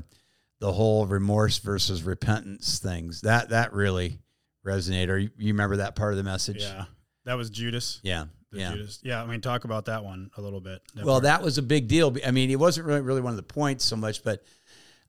the 0.60 0.72
whole 0.72 1.06
remorse 1.06 1.58
versus 1.60 2.04
repentance 2.04 2.80
things. 2.80 3.22
That 3.22 3.50
that 3.50 3.74
really 3.74 4.20
resonated. 4.66 5.10
Or 5.10 5.18
you, 5.18 5.30
you 5.38 5.54
remember 5.54 5.78
that 5.78 5.96
part 5.96 6.14
of 6.14 6.18
the 6.18 6.24
message? 6.24 6.62
Yeah, 6.62 6.86
that 7.26 7.34
was 7.34 7.50
Judas. 7.50 8.00
Yeah. 8.04 8.26
Yeah. 8.52 8.72
Judas. 8.72 9.00
Yeah, 9.04 9.22
I 9.22 9.28
mean, 9.28 9.42
talk 9.42 9.64
about 9.64 9.86
that 9.86 10.04
one 10.04 10.32
a 10.38 10.42
little 10.42 10.62
bit. 10.62 10.82
Well, 10.96 11.16
part. 11.16 11.24
that 11.24 11.44
was 11.44 11.58
a 11.58 11.62
big 11.62 11.88
deal. 11.88 12.16
I 12.26 12.32
mean, 12.32 12.50
it 12.50 12.60
wasn't 12.60 12.88
really, 12.88 13.02
really 13.02 13.22
one 13.22 13.32
of 13.32 13.38
the 13.38 13.44
points 13.44 13.86
so 13.86 13.96
much, 13.96 14.24
but 14.24 14.44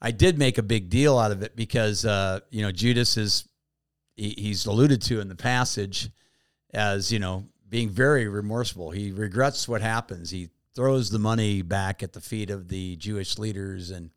I 0.02 0.10
did 0.10 0.38
make 0.38 0.58
a 0.58 0.62
big 0.62 0.90
deal 0.90 1.18
out 1.18 1.30
of 1.30 1.42
it 1.42 1.56
because, 1.56 2.04
uh, 2.04 2.40
you 2.50 2.62
know, 2.62 2.72
Judas 2.72 3.16
is, 3.16 3.48
he, 4.20 4.34
he's 4.36 4.66
alluded 4.66 5.00
to 5.02 5.20
in 5.20 5.28
the 5.28 5.34
passage 5.34 6.10
as, 6.74 7.10
you 7.10 7.18
know, 7.18 7.46
being 7.68 7.88
very 7.88 8.28
remorseful. 8.28 8.90
He 8.90 9.12
regrets 9.12 9.66
what 9.66 9.80
happens. 9.80 10.30
He 10.30 10.50
throws 10.74 11.10
the 11.10 11.18
money 11.18 11.62
back 11.62 12.02
at 12.02 12.12
the 12.12 12.20
feet 12.20 12.50
of 12.50 12.68
the 12.68 12.96
Jewish 12.96 13.38
leaders 13.38 13.90
and 13.90 14.10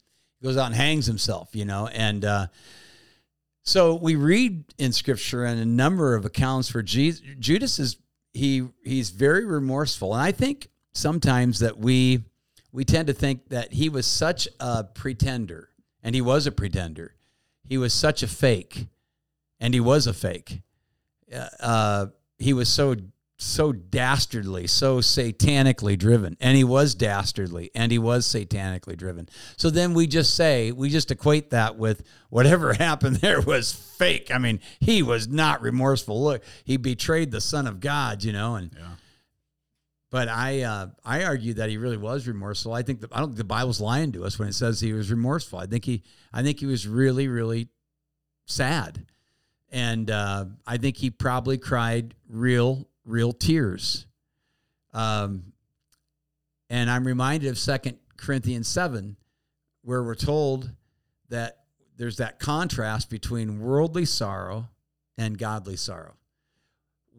goes 0.43 0.57
out 0.57 0.67
and 0.67 0.75
hangs 0.75 1.05
himself, 1.05 1.55
you 1.55 1.63
know. 1.63 1.87
And 1.87 2.25
uh, 2.25 2.47
so 3.63 3.95
we 3.95 4.15
read 4.15 4.65
in 4.77 4.91
scripture 4.91 5.45
and 5.45 5.59
a 5.59 5.65
number 5.65 6.15
of 6.15 6.25
accounts 6.25 6.73
where 6.73 6.83
Jesus, 6.83 7.21
Judas 7.39 7.79
is 7.79 7.97
he 8.33 8.67
he's 8.83 9.11
very 9.11 9.45
remorseful. 9.45 10.13
And 10.13 10.21
I 10.21 10.31
think 10.31 10.67
sometimes 10.91 11.59
that 11.59 11.77
we 11.77 12.23
we 12.71 12.83
tend 12.83 13.07
to 13.07 13.13
think 13.13 13.49
that 13.49 13.71
he 13.73 13.87
was 13.87 14.05
such 14.07 14.47
a 14.59 14.83
pretender, 14.83 15.69
and 16.01 16.13
he 16.13 16.21
was 16.21 16.45
a 16.47 16.51
pretender. 16.51 17.15
He 17.63 17.77
was 17.77 17.93
such 17.93 18.23
a 18.23 18.27
fake, 18.27 18.87
and 19.63 19.73
he 19.73 19.79
was 19.79 20.05
a 20.05 20.13
fake. 20.13 20.61
Uh, 21.33 21.47
uh 21.59 22.05
he 22.37 22.53
was 22.53 22.69
so 22.69 22.95
so 23.37 23.71
dastardly, 23.71 24.67
so 24.67 24.99
satanically 24.99 25.97
driven. 25.97 26.37
And 26.39 26.55
he 26.55 26.63
was 26.63 26.95
dastardly 26.95 27.71
and 27.73 27.91
he 27.91 27.97
was 27.97 28.27
satanically 28.27 28.95
driven. 28.95 29.27
So 29.57 29.69
then 29.69 29.93
we 29.93 30.07
just 30.07 30.35
say, 30.35 30.71
we 30.71 30.89
just 30.89 31.11
equate 31.11 31.49
that 31.49 31.77
with 31.77 32.03
whatever 32.29 32.73
happened 32.85 33.17
there 33.17 33.41
was 33.41 33.73
fake. 33.73 34.31
I 34.33 34.37
mean, 34.37 34.59
he 34.79 35.01
was 35.01 35.27
not 35.27 35.61
remorseful. 35.61 36.21
Look, 36.23 36.43
he 36.63 36.77
betrayed 36.77 37.31
the 37.31 37.41
Son 37.41 37.67
of 37.67 37.79
God, 37.79 38.23
you 38.23 38.33
know, 38.33 38.55
and 38.55 38.71
yeah. 38.77 38.87
But 40.09 40.29
I 40.29 40.61
uh, 40.61 40.87
I 41.03 41.23
argue 41.23 41.55
that 41.55 41.71
he 41.71 41.77
really 41.77 41.97
was 41.97 42.27
remorseful. 42.27 42.71
I 42.71 42.83
think 42.83 43.01
the, 43.01 43.09
I 43.11 43.17
don't 43.17 43.29
think 43.29 43.37
the 43.37 43.45
Bible's 43.45 43.81
lying 43.81 44.11
to 44.11 44.25
us 44.25 44.37
when 44.37 44.47
it 44.47 44.53
says 44.53 44.79
he 44.79 44.93
was 44.93 45.09
remorseful. 45.09 45.57
I 45.57 45.65
think 45.65 45.85
he 45.85 46.03
I 46.31 46.43
think 46.43 46.59
he 46.59 46.67
was 46.67 46.87
really 46.87 47.27
really 47.27 47.69
sad, 48.45 49.07
and 49.73 50.11
uh, 50.11 50.45
I 50.67 50.77
think 50.77 50.97
he 50.97 51.09
probably 51.09 51.57
cried 51.57 52.13
real 52.29 52.87
real 53.03 53.33
tears. 53.33 54.05
Um, 54.93 55.51
and 56.69 56.89
I'm 56.89 57.05
reminded 57.05 57.49
of 57.49 57.57
Second 57.57 57.97
Corinthians 58.15 58.67
7, 58.67 59.17
where 59.81 60.03
we're 60.03 60.15
told 60.15 60.71
that 61.29 61.57
there's 61.97 62.17
that 62.17 62.39
contrast 62.39 63.09
between 63.09 63.59
worldly 63.59 64.05
sorrow 64.05 64.69
and 65.17 65.37
godly 65.37 65.75
sorrow. 65.75 66.13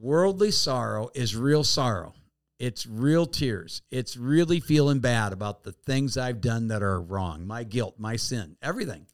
Worldly 0.00 0.50
sorrow 0.50 1.11
is 1.14 1.37
real 1.37 1.64
sorrow. 1.64 2.14
It's 2.58 2.87
real 2.87 3.26
tears. 3.26 3.82
It's 3.90 4.16
really 4.16 4.61
feeling 4.61 5.00
bad 5.00 5.32
about 5.32 5.64
the 5.64 5.73
things 5.73 6.16
I've 6.16 6.40
done 6.40 6.68
that 6.68 6.82
are 6.82 7.00
wrong, 7.00 7.46
my 7.46 7.64
guilt, 7.64 7.96
my 7.99 8.16
sin, 8.16 8.56
everything. 8.62 9.06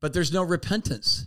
But 0.00 0.12
there's 0.12 0.32
no 0.32 0.42
repentance. 0.42 1.26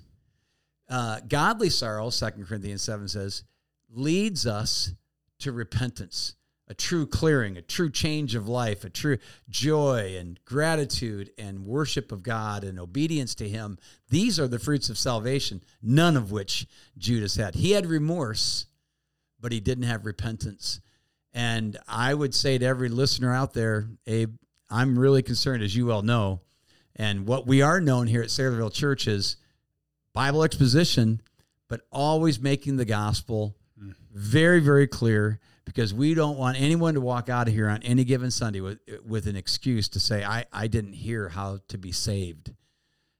Uh, 0.89 1.19
godly 1.27 1.69
sorrow, 1.69 2.09
Second 2.09 2.47
Corinthians 2.47 2.81
7 2.81 3.07
says, 3.07 3.43
leads 3.89 4.45
us 4.45 4.93
to 5.39 5.51
repentance, 5.51 6.35
a 6.67 6.73
true 6.73 7.05
clearing, 7.05 7.57
a 7.57 7.61
true 7.61 7.89
change 7.89 8.35
of 8.35 8.47
life, 8.47 8.83
a 8.83 8.89
true 8.89 9.17
joy 9.49 10.15
and 10.17 10.39
gratitude 10.45 11.31
and 11.37 11.65
worship 11.65 12.11
of 12.11 12.23
God 12.23 12.63
and 12.63 12.79
obedience 12.79 13.35
to 13.35 13.47
Him. 13.47 13.77
These 14.09 14.39
are 14.39 14.47
the 14.47 14.59
fruits 14.59 14.89
of 14.89 14.97
salvation, 14.97 15.63
none 15.81 16.17
of 16.17 16.31
which 16.31 16.67
Judas 16.97 17.35
had. 17.35 17.55
He 17.55 17.71
had 17.71 17.85
remorse, 17.85 18.65
but 19.39 19.51
he 19.51 19.59
didn't 19.59 19.85
have 19.85 20.05
repentance. 20.05 20.81
And 21.33 21.77
I 21.87 22.13
would 22.13 22.33
say 22.33 22.57
to 22.57 22.65
every 22.65 22.89
listener 22.89 23.33
out 23.33 23.53
there, 23.53 23.87
Abe, 24.07 24.35
I'm 24.69 24.97
really 24.97 25.21
concerned, 25.21 25.63
as 25.63 25.75
you 25.75 25.85
well 25.85 26.01
know. 26.01 26.41
And 26.95 27.27
what 27.27 27.45
we 27.45 27.61
are 27.61 27.79
known 27.79 28.07
here 28.07 28.23
at 28.23 28.29
Saylorville 28.29 28.73
Church 28.73 29.07
is 29.07 29.37
Bible 30.17 30.41
exposition, 30.41 31.21
but 31.67 31.81
always 31.91 32.39
making 32.39 32.77
the 32.77 32.85
gospel 32.85 33.55
hmm. 33.79 33.91
very, 34.11 34.59
very 34.59 34.87
clear 34.87 35.39
because 35.63 35.93
we 35.93 36.15
don't 36.15 36.39
want 36.39 36.59
anyone 36.59 36.95
to 36.95 37.01
walk 37.01 37.29
out 37.29 37.47
of 37.47 37.53
here 37.53 37.69
on 37.69 37.83
any 37.83 38.03
given 38.03 38.31
Sunday 38.31 38.59
with, 38.59 38.79
with 39.05 39.27
an 39.27 39.35
excuse 39.35 39.87
to 39.89 39.99
say, 39.99 40.23
I, 40.23 40.45
I 40.51 40.65
didn't 40.65 40.93
hear 40.93 41.29
how 41.29 41.59
to 41.67 41.77
be 41.77 41.91
saved. 41.91 42.51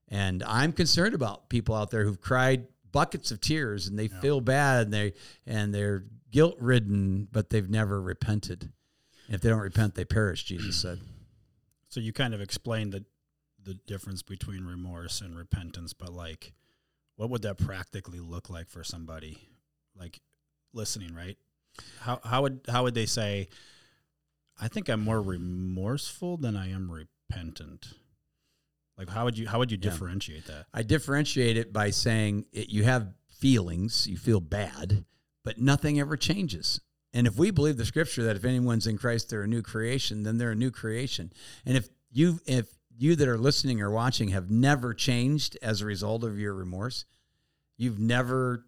And 0.08 0.42
I'm 0.42 0.72
concerned 0.72 1.14
about 1.14 1.50
people 1.50 1.76
out 1.76 1.92
there 1.92 2.04
who've 2.04 2.20
cried 2.20 2.66
buckets 2.92 3.30
of 3.30 3.42
tears 3.42 3.86
and 3.86 4.00
they 4.00 4.06
yeah. 4.06 4.20
feel 4.20 4.42
bad 4.42 4.86
and 4.86 4.94
they 4.96 5.14
and 5.46 5.76
they're 5.76 6.04
guilt 6.32 6.56
ridden, 6.60 7.28
but 7.32 7.52
they've 7.52 7.70
never 7.70 8.02
repented. 8.02 8.72
And 9.28 9.36
if 9.36 9.42
they 9.42 9.50
don't 9.50 9.60
repent, 9.60 9.94
they 9.94 10.06
perish, 10.06 10.46
Jesus 10.46 10.82
said. 10.82 11.00
So 11.90 12.02
you 12.02 12.12
kind 12.12 12.34
of 12.34 12.42
explained 12.42 12.92
the 12.92 13.06
the 13.64 13.76
difference 13.76 14.22
between 14.22 14.66
remorse 14.66 15.22
and 15.22 15.38
repentance, 15.38 15.94
but 15.94 16.12
like 16.12 16.54
what 17.18 17.30
would 17.30 17.42
that 17.42 17.58
practically 17.58 18.20
look 18.20 18.50
like 18.50 18.70
for 18.70 18.84
somebody? 18.84 19.50
Like 19.96 20.22
listening, 20.74 21.14
right? 21.14 21.38
How 22.00 22.20
how 22.24 22.44
would 22.44 22.62
how 22.70 22.84
would 22.84 22.96
they 22.96 23.06
say? 23.06 23.50
I 24.60 24.68
think 24.68 24.90
I'm 24.90 25.04
more 25.04 25.22
remorseful 25.22 26.38
than 26.38 26.56
I 26.56 26.72
am 26.72 26.90
repentant. 26.90 27.88
Like 28.98 29.10
how 29.10 29.26
would 29.26 29.38
you 29.38 29.48
how 29.48 29.60
would 29.60 29.72
you 29.72 29.78
differentiate 29.78 30.46
that? 30.46 30.68
I 30.74 30.84
differentiate 30.84 31.58
it 31.58 31.74
by 31.74 31.90
saying 31.90 32.46
it, 32.52 32.70
you 32.70 32.84
have 32.84 33.14
feelings, 33.30 34.08
you 34.08 34.18
feel 34.18 34.40
bad, 34.40 35.06
but 35.44 35.60
nothing 35.60 36.00
ever 36.00 36.18
changes. 36.18 36.80
And 37.14 37.28
if 37.28 37.38
we 37.38 37.52
believe 37.52 37.78
the 37.78 37.86
scripture 37.86 38.24
that 38.24 38.36
if 38.36 38.46
anyone's 38.46 38.88
in 38.88 38.98
Christ 38.98 39.30
they're 39.30 39.44
a 39.44 39.48
new 39.48 39.62
creation, 39.62 40.24
then 40.24 40.38
they're 40.38 40.52
a 40.52 40.56
new 40.56 40.72
creation. 40.72 41.32
And 41.66 41.78
if 41.78 41.90
you 42.12 42.40
if 42.46 42.68
you 42.98 43.16
that 43.16 43.28
are 43.28 43.38
listening 43.38 43.82
or 43.82 43.92
watching 43.92 44.30
have 44.30 44.50
never 44.50 44.94
changed 44.94 45.58
as 45.62 45.82
a 45.82 45.86
result 45.86 46.24
of 46.24 46.40
your 46.40 46.54
remorse, 46.54 47.06
you've 47.78 48.00
never 48.00 48.66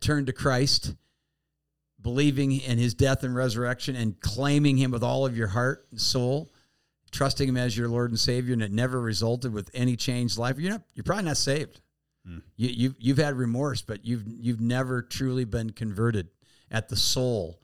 turned 0.00 0.26
to 0.26 0.32
Christ, 0.32 0.94
believing 2.00 2.52
in 2.52 2.78
his 2.78 2.94
death 2.94 3.22
and 3.22 3.34
resurrection, 3.34 3.94
and 3.96 4.20
claiming 4.20 4.76
him 4.76 4.90
with 4.90 5.02
all 5.02 5.26
of 5.26 5.36
your 5.36 5.48
heart 5.48 5.86
and 5.90 6.00
soul, 6.00 6.50
trusting 7.10 7.48
him 7.48 7.56
as 7.56 7.76
your 7.76 7.88
Lord 7.88 8.10
and 8.10 8.18
Savior, 8.18 8.54
and 8.54 8.62
it 8.62 8.72
never 8.72 9.00
resulted 9.00 9.52
with 9.52 9.70
any 9.74 9.96
changed 9.96 10.38
life, 10.38 10.58
you're 10.58 10.72
not, 10.72 10.82
you're 10.94 11.04
probably 11.04 11.26
not 11.26 11.36
saved. 11.36 11.80
Hmm. 12.26 12.38
You, 12.56 12.68
you've 12.68 12.94
you've 12.98 13.18
had 13.18 13.34
remorse, 13.36 13.82
but 13.82 14.04
you've 14.04 14.24
you've 14.26 14.60
never 14.60 15.02
truly 15.02 15.44
been 15.44 15.70
converted 15.70 16.28
at 16.70 16.88
the 16.88 16.96
soul, 16.96 17.58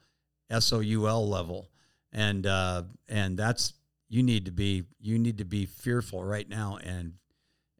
S 0.51 0.73
O 0.73 0.81
U 0.81 1.09
L 1.09 1.29
level, 1.29 1.71
and 2.13 2.45
uh, 2.47 2.83
and 3.09 3.39
that's 3.39 3.73
you 4.09 4.23
need 4.23 4.45
to 4.47 4.53
be 4.53 4.85
you 5.01 5.19
need 5.19 5.39
to 5.39 5.45
be 5.45 5.67
fearful 5.67 6.25
right 6.25 6.49
now 6.49 6.79
and 6.83 7.15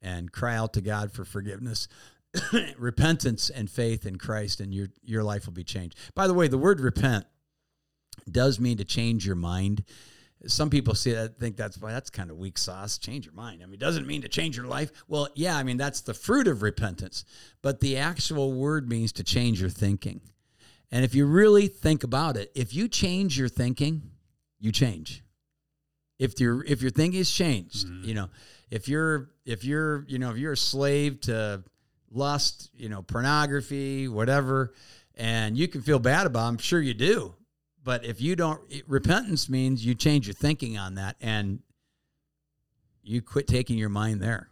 and 0.01 0.31
cry 0.31 0.57
out 0.57 0.73
to 0.75 0.81
God 0.81 1.13
for 1.13 1.25
forgiveness 1.25 1.89
repentance 2.79 3.51
and 3.51 3.71
faith 3.71 4.07
in 4.07 4.17
Christ, 4.17 4.61
and 4.61 4.75
your 4.75 4.89
your 5.03 5.23
life 5.23 5.47
will 5.47 5.53
be 5.53 5.65
changed. 5.65 5.97
By 6.15 6.27
the 6.27 6.35
way, 6.35 6.49
the 6.49 6.59
word 6.59 6.81
repent 6.81 7.27
does 8.31 8.61
mean 8.61 8.79
to 8.79 8.85
change 8.85 9.27
your 9.27 9.37
mind. 9.37 9.85
Some 10.47 10.71
people 10.71 10.95
see 10.95 11.13
that 11.13 11.39
think 11.39 11.57
that's 11.57 11.81
well, 11.81 11.93
that's 11.93 12.11
kind 12.11 12.31
of 12.31 12.37
weak 12.37 12.59
sauce. 12.59 12.99
Change 12.99 13.27
your 13.27 13.35
mind. 13.35 13.63
I 13.63 13.67
mean, 13.67 13.75
it 13.75 13.81
doesn't 13.81 14.07
mean 14.07 14.23
to 14.23 14.29
change 14.29 14.57
your 14.57 14.67
life. 14.67 14.91
Well, 15.09 15.29
yeah, 15.35 15.57
I 15.57 15.63
mean 15.63 15.77
that's 15.77 16.03
the 16.03 16.15
fruit 16.15 16.47
of 16.47 16.63
repentance, 16.63 17.25
but 17.63 17.81
the 17.81 17.97
actual 17.97 18.53
word 18.53 18.89
means 18.89 19.13
to 19.13 19.25
change 19.25 19.61
your 19.61 19.71
thinking. 19.71 20.21
And 20.91 21.05
if 21.05 21.15
you 21.15 21.27
really 21.27 21.69
think 21.69 22.03
about 22.03 22.37
it, 22.37 22.51
if 22.55 22.75
you 22.75 22.89
change 22.89 23.39
your 23.39 23.49
thinking, 23.49 24.11
you 24.59 24.73
change. 24.73 25.23
If 26.19 26.41
your 26.41 26.65
if 26.65 26.83
your 26.83 26.91
thinking 26.91 27.21
is 27.21 27.31
changed, 27.31 27.87
mm-hmm. 27.87 28.09
you 28.09 28.15
know, 28.15 28.29
if 28.71 28.89
you're 28.89 29.31
if 29.45 29.65
you're 29.65 30.05
you 30.09 30.19
know 30.19 30.31
if 30.31 30.39
you're 30.39 30.53
a 30.53 30.57
slave 30.57 31.21
to 31.23 31.63
lust, 32.11 32.71
you 32.75 32.89
know, 32.89 33.03
pornography, 33.03 34.09
whatever, 34.09 34.73
and 35.15 35.57
you 35.57 35.69
can 35.69 35.83
feel 35.83 35.99
bad 35.99 36.27
about. 36.27 36.47
Them. 36.47 36.55
I'm 36.55 36.59
sure 36.59 36.81
you 36.81 36.95
do, 36.95 37.35
but 37.85 38.05
if 38.05 38.21
you 38.21 38.37
don't, 38.37 38.61
repentance 38.87 39.49
means 39.49 39.85
you 39.85 39.95
change 39.95 40.27
your 40.27 40.35
thinking 40.35 40.77
on 40.79 40.95
that 40.97 41.17
and 41.21 41.61
you 43.03 43.23
quit 43.23 43.47
taking 43.47 43.79
your 43.79 43.89
mind 43.89 44.21
there. 44.21 44.49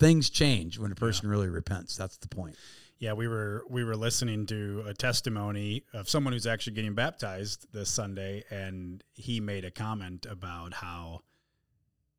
Things 0.00 0.30
change 0.30 0.78
when 0.78 0.90
a 0.90 0.96
person 0.96 1.28
yeah. 1.28 1.32
really 1.32 1.48
repents. 1.48 1.96
That's 1.96 2.16
the 2.16 2.28
point. 2.28 2.56
Yeah, 2.98 3.12
we 3.12 3.28
were 3.28 3.64
we 3.68 3.84
were 3.84 3.96
listening 3.96 4.46
to 4.46 4.84
a 4.86 4.94
testimony 4.94 5.84
of 5.94 6.08
someone 6.08 6.32
who's 6.32 6.46
actually 6.46 6.74
getting 6.74 6.94
baptized 6.94 7.72
this 7.72 7.88
Sunday, 7.88 8.44
and 8.50 9.04
he 9.12 9.40
made 9.40 9.64
a 9.64 9.70
comment 9.70 10.26
about 10.28 10.74
how 10.74 11.20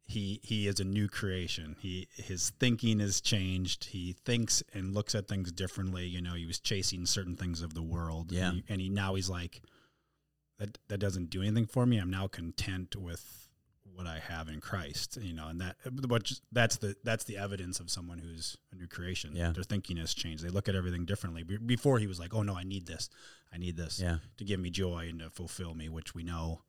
he 0.06 0.40
he 0.44 0.68
is 0.68 0.80
a 0.80 0.84
new 0.84 1.08
creation. 1.08 1.76
He 1.80 2.08
his 2.16 2.52
thinking 2.60 3.00
has 3.00 3.22
changed. 3.22 3.86
He 3.86 4.14
thinks 4.26 4.64
and 4.74 4.94
looks 4.94 5.14
at 5.14 5.28
things 5.28 5.52
differently. 5.52 6.06
You 6.06 6.22
know, 6.22 6.34
he 6.34 6.46
was 6.46 6.60
chasing 6.60 7.06
certain 7.06 7.36
things 7.36 7.62
of 7.62 7.74
the 7.74 7.84
world. 7.84 8.32
Yeah, 8.32 8.50
and 8.50 8.56
he, 8.56 8.64
and 8.70 8.82
he 8.82 8.90
now 8.90 9.16
he's 9.16 9.30
like, 9.30 9.62
that 10.58 10.78
that 10.88 11.00
doesn't 11.00 11.30
do 11.30 11.42
anything 11.42 11.66
for 11.66 11.86
me. 11.86 11.98
I'm 11.98 12.10
now 12.10 12.28
content 12.28 12.96
with 12.96 13.41
what 13.96 14.08
I 14.08 14.20
have 14.20 14.48
in 14.48 14.62
Christ. 14.62 15.18
You 15.22 15.34
know, 15.34 15.48
and 15.48 15.62
that 15.62 15.78
but 15.92 16.32
that's 16.52 16.78
the 16.78 16.96
that's 17.04 17.24
the 17.24 17.38
evidence 17.38 17.80
of 17.80 17.90
someone 17.90 18.18
who's 18.18 18.58
a 18.72 18.76
new 18.76 18.88
creation. 18.88 19.36
Yeah, 19.36 19.52
their 19.52 19.64
thinking 19.64 19.98
has 19.98 20.14
changed. 20.14 20.44
They 20.44 20.50
look 20.50 20.70
at 20.70 20.76
everything 20.76 21.06
differently. 21.06 21.44
Before 21.44 22.00
he 22.00 22.08
was 22.08 22.20
like, 22.20 22.34
oh 22.34 22.44
no, 22.44 22.56
I 22.56 22.64
need 22.64 22.86
this. 22.86 23.10
I 23.54 23.58
need 23.58 23.78
this. 23.78 24.00
Yeah. 24.00 24.18
to 24.38 24.46
give 24.46 24.60
me 24.60 24.70
joy 24.70 25.08
and 25.10 25.20
to 25.20 25.30
fulfill 25.30 25.74
me, 25.74 25.90
which 25.90 26.16
we 26.16 26.24
know 26.24 26.62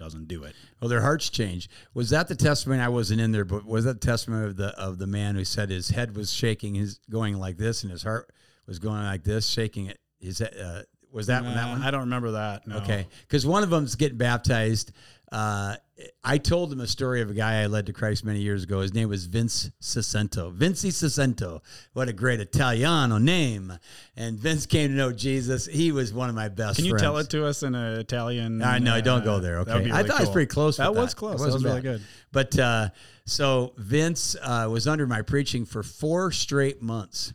doesn't 0.00 0.28
do 0.28 0.44
it. 0.44 0.56
Well, 0.80 0.88
their 0.88 1.02
hearts 1.02 1.28
change. 1.28 1.68
Was 1.92 2.10
that 2.10 2.26
the 2.26 2.34
testimony? 2.34 2.80
I 2.80 2.88
wasn't 2.88 3.20
in 3.20 3.32
there, 3.32 3.44
but 3.44 3.66
was 3.66 3.84
that 3.84 4.00
the 4.00 4.06
testimony 4.06 4.46
of 4.46 4.56
the 4.56 4.68
of 4.78 4.98
the 4.98 5.06
man 5.06 5.34
who 5.34 5.44
said 5.44 5.70
his 5.70 5.90
head 5.90 6.16
was 6.16 6.32
shaking, 6.32 6.74
his 6.74 6.98
going 7.10 7.38
like 7.38 7.58
this, 7.58 7.82
and 7.82 7.92
his 7.92 8.02
heart 8.02 8.32
was 8.66 8.78
going 8.78 9.02
like 9.02 9.24
this, 9.24 9.46
shaking 9.46 9.86
it. 9.86 9.98
His 10.18 10.40
uh, 10.40 10.84
Was 11.12 11.26
that 11.26 11.44
one? 11.44 11.54
That 11.54 11.66
Uh, 11.66 11.72
one? 11.72 11.82
I 11.82 11.90
don't 11.90 12.00
remember 12.02 12.32
that. 12.32 12.66
No. 12.66 12.76
Okay, 12.78 13.06
because 13.22 13.46
one 13.46 13.62
of 13.62 13.70
them's 13.70 13.96
getting 13.96 14.18
baptized. 14.18 14.92
Uh, 15.32 15.76
I 16.24 16.38
told 16.38 16.72
him 16.72 16.80
a 16.80 16.86
story 16.86 17.20
of 17.20 17.30
a 17.30 17.34
guy 17.34 17.62
I 17.62 17.66
led 17.66 17.86
to 17.86 17.92
Christ 17.92 18.24
many 18.24 18.40
years 18.40 18.64
ago. 18.64 18.80
His 18.80 18.92
name 18.92 19.08
was 19.08 19.26
Vince 19.26 19.70
Sicento. 19.80 20.52
Vinci 20.52 20.90
Sicento. 20.90 21.60
What 21.92 22.08
a 22.08 22.12
great 22.12 22.40
Italiano 22.40 23.18
name! 23.18 23.78
And 24.16 24.38
Vince 24.38 24.66
came 24.66 24.90
to 24.90 24.96
know 24.96 25.12
Jesus. 25.12 25.66
He 25.66 25.92
was 25.92 26.12
one 26.12 26.28
of 26.28 26.34
my 26.34 26.48
best. 26.48 26.76
Can 26.76 26.84
you 26.84 26.92
friends. 26.92 27.02
tell 27.02 27.18
it 27.18 27.30
to 27.30 27.46
us 27.46 27.62
in 27.62 27.74
an 27.74 28.00
Italian? 28.00 28.62
I 28.62 28.78
know. 28.78 29.00
don't 29.00 29.24
go 29.24 29.34
uh, 29.34 29.38
there. 29.40 29.58
Okay. 29.60 29.84
be 29.84 29.92
I 29.92 29.98
really 29.98 30.08
thought 30.08 30.20
it 30.20 30.24
was 30.24 30.30
pretty 30.30 30.50
close. 30.50 30.78
That 30.78 30.94
was 30.94 31.14
close. 31.14 31.40
That 31.40 31.52
was 31.52 31.64
really 31.64 31.82
good. 31.82 32.02
But 32.32 32.58
uh, 32.58 32.88
so 33.24 33.74
Vince 33.76 34.36
uh, 34.42 34.68
was 34.70 34.88
under 34.88 35.06
my 35.06 35.22
preaching 35.22 35.64
for 35.64 35.82
four 35.82 36.32
straight 36.32 36.82
months. 36.82 37.32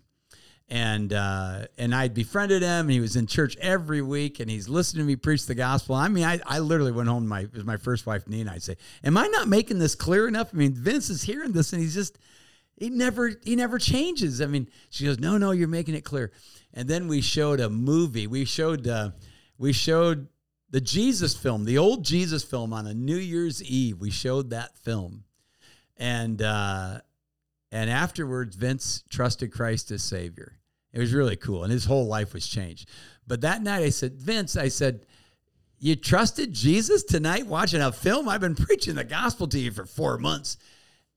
And 0.68 1.14
uh, 1.14 1.68
and 1.78 1.94
I 1.94 2.08
befriended 2.08 2.64
him, 2.64 2.88
and 2.88 2.92
he 2.92 3.00
was 3.00 3.16
in 3.16 3.28
church 3.28 3.56
every 3.58 4.02
week, 4.02 4.40
and 4.40 4.50
he's 4.50 4.68
listening 4.68 5.04
to 5.04 5.08
me 5.08 5.16
preach 5.16 5.46
the 5.46 5.54
gospel. 5.54 5.94
I 5.94 6.08
mean, 6.08 6.24
I, 6.24 6.40
I 6.44 6.58
literally 6.58 6.92
went 6.92 7.08
home. 7.08 7.24
To 7.24 7.30
my 7.30 7.48
my 7.64 7.78
first 7.78 8.08
wife, 8.08 8.28
Nina. 8.28 8.52
I'd 8.52 8.64
say, 8.64 8.76
"Am 9.04 9.16
I 9.16 9.28
not 9.28 9.48
making 9.48 9.78
this 9.78 9.94
clear 9.94 10.28
enough?" 10.28 10.50
I 10.54 10.58
mean, 10.58 10.74
Vince 10.74 11.12
is 11.12 11.22
hearing 11.22 11.52
this, 11.52 11.72
and 11.72 11.84
he's 11.84 11.94
just 11.94 12.18
he 12.78 12.90
never 12.90 13.34
he 13.44 13.56
never 13.56 13.78
changes. 13.78 14.42
I 14.42 14.48
mean, 14.48 14.68
she 14.90 15.06
goes, 15.06 15.20
"No, 15.20 15.38
no, 15.38 15.52
you're 15.52 15.68
making 15.68 15.94
it 15.94 16.04
clear." 16.04 16.32
And 16.74 16.88
then 16.88 17.08
we 17.08 17.22
showed 17.22 17.60
a 17.60 17.70
movie. 17.70 18.28
We 18.28 18.44
showed 18.44 18.88
uh, 18.88 19.12
we 19.58 19.72
showed 19.72 20.28
the 20.70 20.82
Jesus 20.82 21.36
film, 21.36 21.66
the 21.66 21.78
old 21.78 22.04
Jesus 22.04 22.44
film 22.44 22.74
on 22.74 22.88
a 22.88 22.94
New 22.94 23.18
Year's 23.18 23.64
Eve. 23.64 24.00
We 24.00 24.12
showed 24.12 24.50
that 24.50 24.76
film, 24.78 25.24
and 25.96 26.42
uh, 26.42 27.02
and 27.76 27.90
afterwards, 27.90 28.56
Vince 28.56 29.04
trusted 29.10 29.52
Christ 29.52 29.92
as 29.92 30.02
Savior. 30.02 30.54
It 30.94 31.00
was 31.00 31.14
really 31.14 31.36
cool, 31.36 31.64
and 31.64 31.74
his 31.74 31.84
whole 31.84 32.08
life 32.08 32.34
was 32.34 32.48
changed. 32.48 32.88
But 33.28 33.42
that 33.42 33.62
night, 33.62 33.84
I 33.84 33.90
said, 33.90 34.14
Vince, 34.14 34.56
I 34.56 34.70
said, 34.70 35.06
you 35.78 35.98
trusted 35.98 36.54
Jesus 36.54 37.04
tonight 37.04 37.48
watching 37.48 37.82
a 37.82 37.92
film? 37.92 38.30
I've 38.30 38.40
been 38.40 38.56
preaching 38.56 38.96
the 38.96 39.04
gospel 39.04 39.46
to 39.50 39.60
you 39.60 39.72
for 39.72 39.86
four 39.86 40.18
months. 40.18 40.56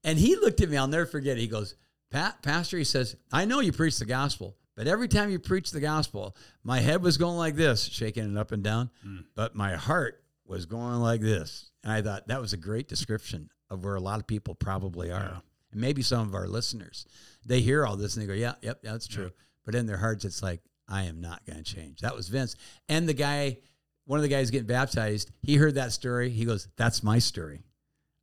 And 0.03 0.19
he 0.19 0.35
looked 0.35 0.61
at 0.61 0.69
me, 0.69 0.77
I'll 0.77 0.89
never 0.89 1.07
forget. 1.07 1.37
it. 1.37 1.43
He 1.43 1.47
goes, 1.47 1.77
Pat, 2.11 2.43
Pastor, 2.43 2.77
he 2.77 2.83
says, 2.83 3.15
I 3.33 3.45
know 3.45 3.61
you 3.61 3.71
preach 3.71 4.01
the 4.01 4.05
gospel, 4.05 4.57
but 4.75 4.89
every 4.89 5.07
time 5.07 5.31
you 5.31 5.39
preach 5.39 5.71
the 5.71 5.79
gospel, 5.79 6.37
my 6.65 6.81
head 6.81 7.05
was 7.05 7.19
going 7.19 7.37
like 7.37 7.55
this, 7.55 7.85
shaking 7.85 8.29
it 8.29 8.37
up 8.37 8.51
and 8.51 8.65
down, 8.65 8.91
mm. 9.07 9.23
but 9.37 9.55
my 9.55 9.77
heart 9.77 10.25
was 10.45 10.67
going 10.67 10.97
like 10.97 11.21
this. 11.21 11.71
And 11.85 11.93
I 11.93 12.03
thought 12.03 12.27
that 12.27 12.41
was 12.41 12.53
a 12.53 12.57
great 12.57 12.89
description 12.89 13.49
of 13.71 13.85
where 13.85 13.95
a 13.95 14.01
lot 14.01 14.19
of 14.19 14.27
people 14.27 14.57
probably 14.57 15.13
are. 15.13 15.41
And 15.73 15.81
maybe 15.81 16.03
some 16.03 16.27
of 16.27 16.35
our 16.35 16.47
listeners, 16.49 17.07
they 17.45 17.61
hear 17.61 17.87
all 17.87 17.97
this 17.97 18.17
and 18.17 18.23
they 18.23 18.27
go, 18.27 18.35
yeah, 18.35 18.55
yep, 18.63 18.81
that's 18.83 19.07
true. 19.07 19.31
But 19.65 19.75
in 19.75 19.87
their 19.87 19.99
hearts, 19.99 20.25
it's 20.25 20.43
like, 20.43 20.61
I 20.89 21.05
am 21.05 21.21
not 21.21 21.45
going 21.45 21.63
to 21.63 21.75
change. 21.75 22.01
That 22.01 22.17
was 22.17 22.29
Vince. 22.29 22.57
And 22.89 23.07
the 23.07 23.15
guy, 23.15 23.59
one 24.07 24.19
of 24.19 24.23
the 24.23 24.29
guys 24.29 24.51
getting 24.51 24.67
baptized, 24.67 25.31
he 25.43 25.57
heard 25.57 25.75
that 25.75 25.93
story. 25.93 26.31
He 26.31 26.47
goes, 26.47 26.69
that's 26.77 27.03
my 27.03 27.19
story. 27.19 27.65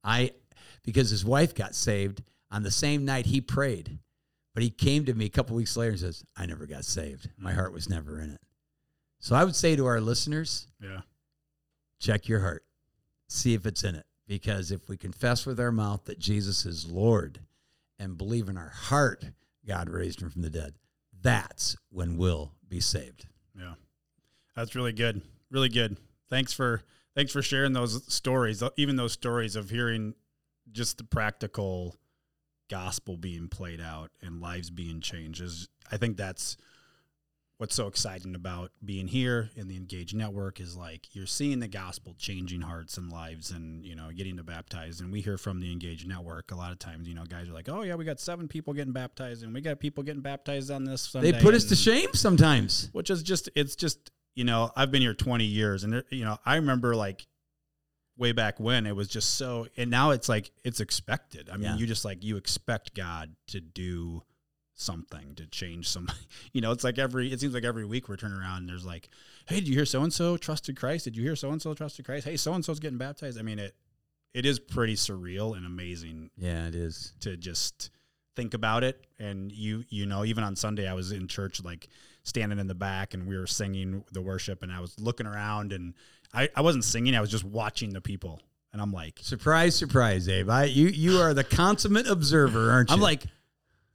I, 0.03 0.31
because 0.83 1.11
his 1.11 1.23
wife 1.23 1.53
got 1.53 1.75
saved 1.75 2.23
on 2.49 2.63
the 2.63 2.71
same 2.71 3.05
night 3.05 3.27
he 3.27 3.41
prayed. 3.41 3.99
But 4.55 4.63
he 4.63 4.69
came 4.69 5.05
to 5.05 5.13
me 5.13 5.25
a 5.25 5.29
couple 5.29 5.55
weeks 5.55 5.75
later 5.75 5.91
and 5.91 5.99
says, 5.99 6.23
I 6.35 6.45
never 6.45 6.65
got 6.65 6.85
saved. 6.85 7.29
My 7.37 7.51
mm. 7.51 7.55
heart 7.55 7.73
was 7.73 7.89
never 7.89 8.19
in 8.21 8.31
it. 8.31 8.41
So 9.19 9.35
I 9.35 9.43
would 9.43 9.55
say 9.55 9.75
to 9.75 9.85
our 9.85 9.99
listeners, 9.99 10.67
Yeah. 10.81 11.01
check 11.99 12.27
your 12.27 12.39
heart, 12.39 12.63
see 13.27 13.53
if 13.53 13.65
it's 13.65 13.83
in 13.83 13.95
it. 13.95 14.05
Because 14.27 14.71
if 14.71 14.89
we 14.89 14.97
confess 14.97 15.45
with 15.45 15.59
our 15.59 15.71
mouth 15.71 16.05
that 16.05 16.19
Jesus 16.19 16.65
is 16.65 16.89
Lord 16.89 17.39
and 17.99 18.17
believe 18.17 18.49
in 18.49 18.57
our 18.57 18.69
heart 18.69 19.23
God 19.67 19.89
raised 19.89 20.21
him 20.21 20.29
from 20.29 20.41
the 20.41 20.49
dead, 20.49 20.75
that's 21.21 21.75
when 21.89 22.17
we'll 22.17 22.51
be 22.67 22.79
saved. 22.79 23.25
Yeah. 23.57 23.73
That's 24.55 24.75
really 24.75 24.93
good. 24.93 25.21
Really 25.49 25.69
good. 25.69 25.97
Thanks 26.29 26.53
for 26.53 26.81
thanks 27.15 27.31
for 27.31 27.41
sharing 27.41 27.73
those 27.73 28.01
stories. 28.13 28.61
Uh, 28.61 28.69
even 28.77 28.95
those 28.95 29.13
stories 29.13 29.55
of 29.55 29.69
hearing 29.69 30.13
just 30.71 30.97
the 30.97 31.03
practical 31.03 31.95
gospel 32.69 33.17
being 33.17 33.47
played 33.47 33.81
out 33.81 34.11
and 34.21 34.41
lives 34.41 34.69
being 34.69 35.01
changed 35.01 35.41
is 35.41 35.69
I 35.91 35.97
think 35.97 36.17
that's 36.17 36.57
what's 37.57 37.73
so 37.75 37.87
exciting 37.87 38.35
about 38.35 38.71
being 38.83 39.07
here 39.07 39.49
in 39.55 39.67
the 39.67 39.77
Engage 39.77 40.13
Network 40.13 40.59
is 40.59 40.75
like 40.75 41.15
you're 41.15 41.25
seeing 41.25 41.59
the 41.59 41.67
gospel 41.67 42.13
changing 42.17 42.61
hearts 42.61 42.97
and 42.97 43.09
lives 43.11 43.51
and 43.51 43.85
you 43.85 43.95
know 43.95 44.09
getting 44.13 44.37
to 44.37 44.43
baptize 44.43 44.99
and 44.99 45.11
we 45.11 45.21
hear 45.21 45.37
from 45.37 45.59
the 45.61 45.71
Engage 45.71 46.05
Network 46.05 46.51
a 46.51 46.55
lot 46.55 46.71
of 46.71 46.79
times 46.79 47.07
you 47.07 47.15
know 47.15 47.23
guys 47.25 47.47
are 47.47 47.53
like 47.53 47.69
oh 47.69 47.81
yeah 47.83 47.95
we 47.95 48.03
got 48.03 48.19
seven 48.19 48.47
people 48.47 48.73
getting 48.73 48.93
baptized 48.93 49.43
and 49.43 49.53
we 49.53 49.61
got 49.61 49.79
people 49.79 50.03
getting 50.03 50.21
baptized 50.21 50.69
on 50.69 50.83
this 50.83 51.01
Sunday 51.03 51.31
They 51.31 51.39
put 51.41 51.53
us 51.55 51.65
to 51.65 51.75
shame 51.75 52.09
sometimes. 52.13 52.89
which 52.91 53.09
is 53.09 53.23
just 53.23 53.49
it's 53.55 53.75
just 53.75 54.11
you 54.35 54.43
know 54.43 54.69
i've 54.75 54.91
been 54.91 55.01
here 55.01 55.13
20 55.13 55.45
years 55.45 55.85
and 55.85 56.03
you 56.09 56.25
know 56.25 56.37
i 56.45 56.55
remember 56.57 56.93
like 56.93 57.25
way 58.17 58.33
back 58.33 58.59
when 58.59 58.85
it 58.85 58.93
was 58.95 59.07
just 59.07 59.35
so 59.35 59.67
and 59.77 59.89
now 59.89 60.11
it's 60.11 60.27
like 60.27 60.51
it's 60.65 60.81
expected 60.81 61.49
i 61.49 61.53
mean 61.55 61.63
Yeah. 61.63 61.75
you 61.77 61.85
just 61.87 62.03
like 62.03 62.21
you 62.23 62.35
expect 62.35 62.93
god 62.95 63.33
to 63.47 63.61
do 63.61 64.23
something 64.75 65.33
to 65.35 65.45
change 65.47 65.87
some 65.87 66.07
you 66.53 66.59
know 66.61 66.71
it's 66.71 66.83
like 66.83 66.99
every 66.99 67.31
it 67.31 67.39
seems 67.39 67.53
like 67.53 67.63
every 67.63 67.85
week 67.85 68.09
we're 68.09 68.17
turning 68.17 68.37
around 68.37 68.57
and 68.59 68.69
there's 68.69 68.85
like 68.85 69.07
hey 69.47 69.55
did 69.55 69.67
you 69.69 69.73
hear 69.73 69.85
so 69.85 70.03
and 70.03 70.11
so 70.13 70.35
trusted 70.37 70.75
christ 70.75 71.05
did 71.05 71.15
you 71.15 71.23
hear 71.23 71.35
so 71.35 71.49
and 71.51 71.61
so 71.61 71.73
trusted 71.73 72.05
christ 72.05 72.25
hey 72.27 72.35
so 72.35 72.53
and 72.53 72.63
so's 72.65 72.79
getting 72.79 72.97
baptized 72.97 73.39
i 73.39 73.41
mean 73.41 73.57
it 73.57 73.73
it 74.33 74.45
is 74.45 74.59
pretty 74.59 74.95
surreal 74.95 75.55
and 75.55 75.65
amazing 75.65 76.29
Yeah, 76.37 76.67
it 76.67 76.75
is. 76.75 77.13
to 77.21 77.37
just 77.37 77.89
think 78.35 78.53
about 78.53 78.83
it 78.83 79.01
and 79.17 79.49
you 79.49 79.85
you 79.87 80.05
know 80.05 80.25
even 80.25 80.43
on 80.43 80.57
sunday 80.57 80.89
i 80.89 80.93
was 80.93 81.13
in 81.13 81.27
church 81.29 81.63
like 81.63 81.87
standing 82.23 82.59
in 82.59 82.67
the 82.67 82.75
back 82.75 83.13
and 83.13 83.27
we 83.27 83.37
were 83.37 83.47
singing 83.47 84.03
the 84.11 84.21
worship 84.21 84.61
and 84.61 84.73
i 84.73 84.81
was 84.81 84.99
looking 84.99 85.25
around 85.25 85.71
and 85.71 85.93
i, 86.33 86.49
I 86.53 86.59
wasn't 86.61 86.83
singing 86.83 87.15
i 87.15 87.21
was 87.21 87.31
just 87.31 87.45
watching 87.45 87.93
the 87.93 88.01
people 88.01 88.41
and 88.73 88.81
i'm 88.81 88.91
like 88.91 89.19
Surprise, 89.21 89.73
surprise, 89.73 90.27
Abe. 90.27 90.49
I, 90.49 90.65
you 90.65 90.87
you 90.87 91.19
are 91.21 91.33
the 91.33 91.45
consummate 91.45 92.07
observer, 92.07 92.71
aren't 92.71 92.89
you? 92.89 92.95
i'm 92.95 92.99
like 93.01 93.23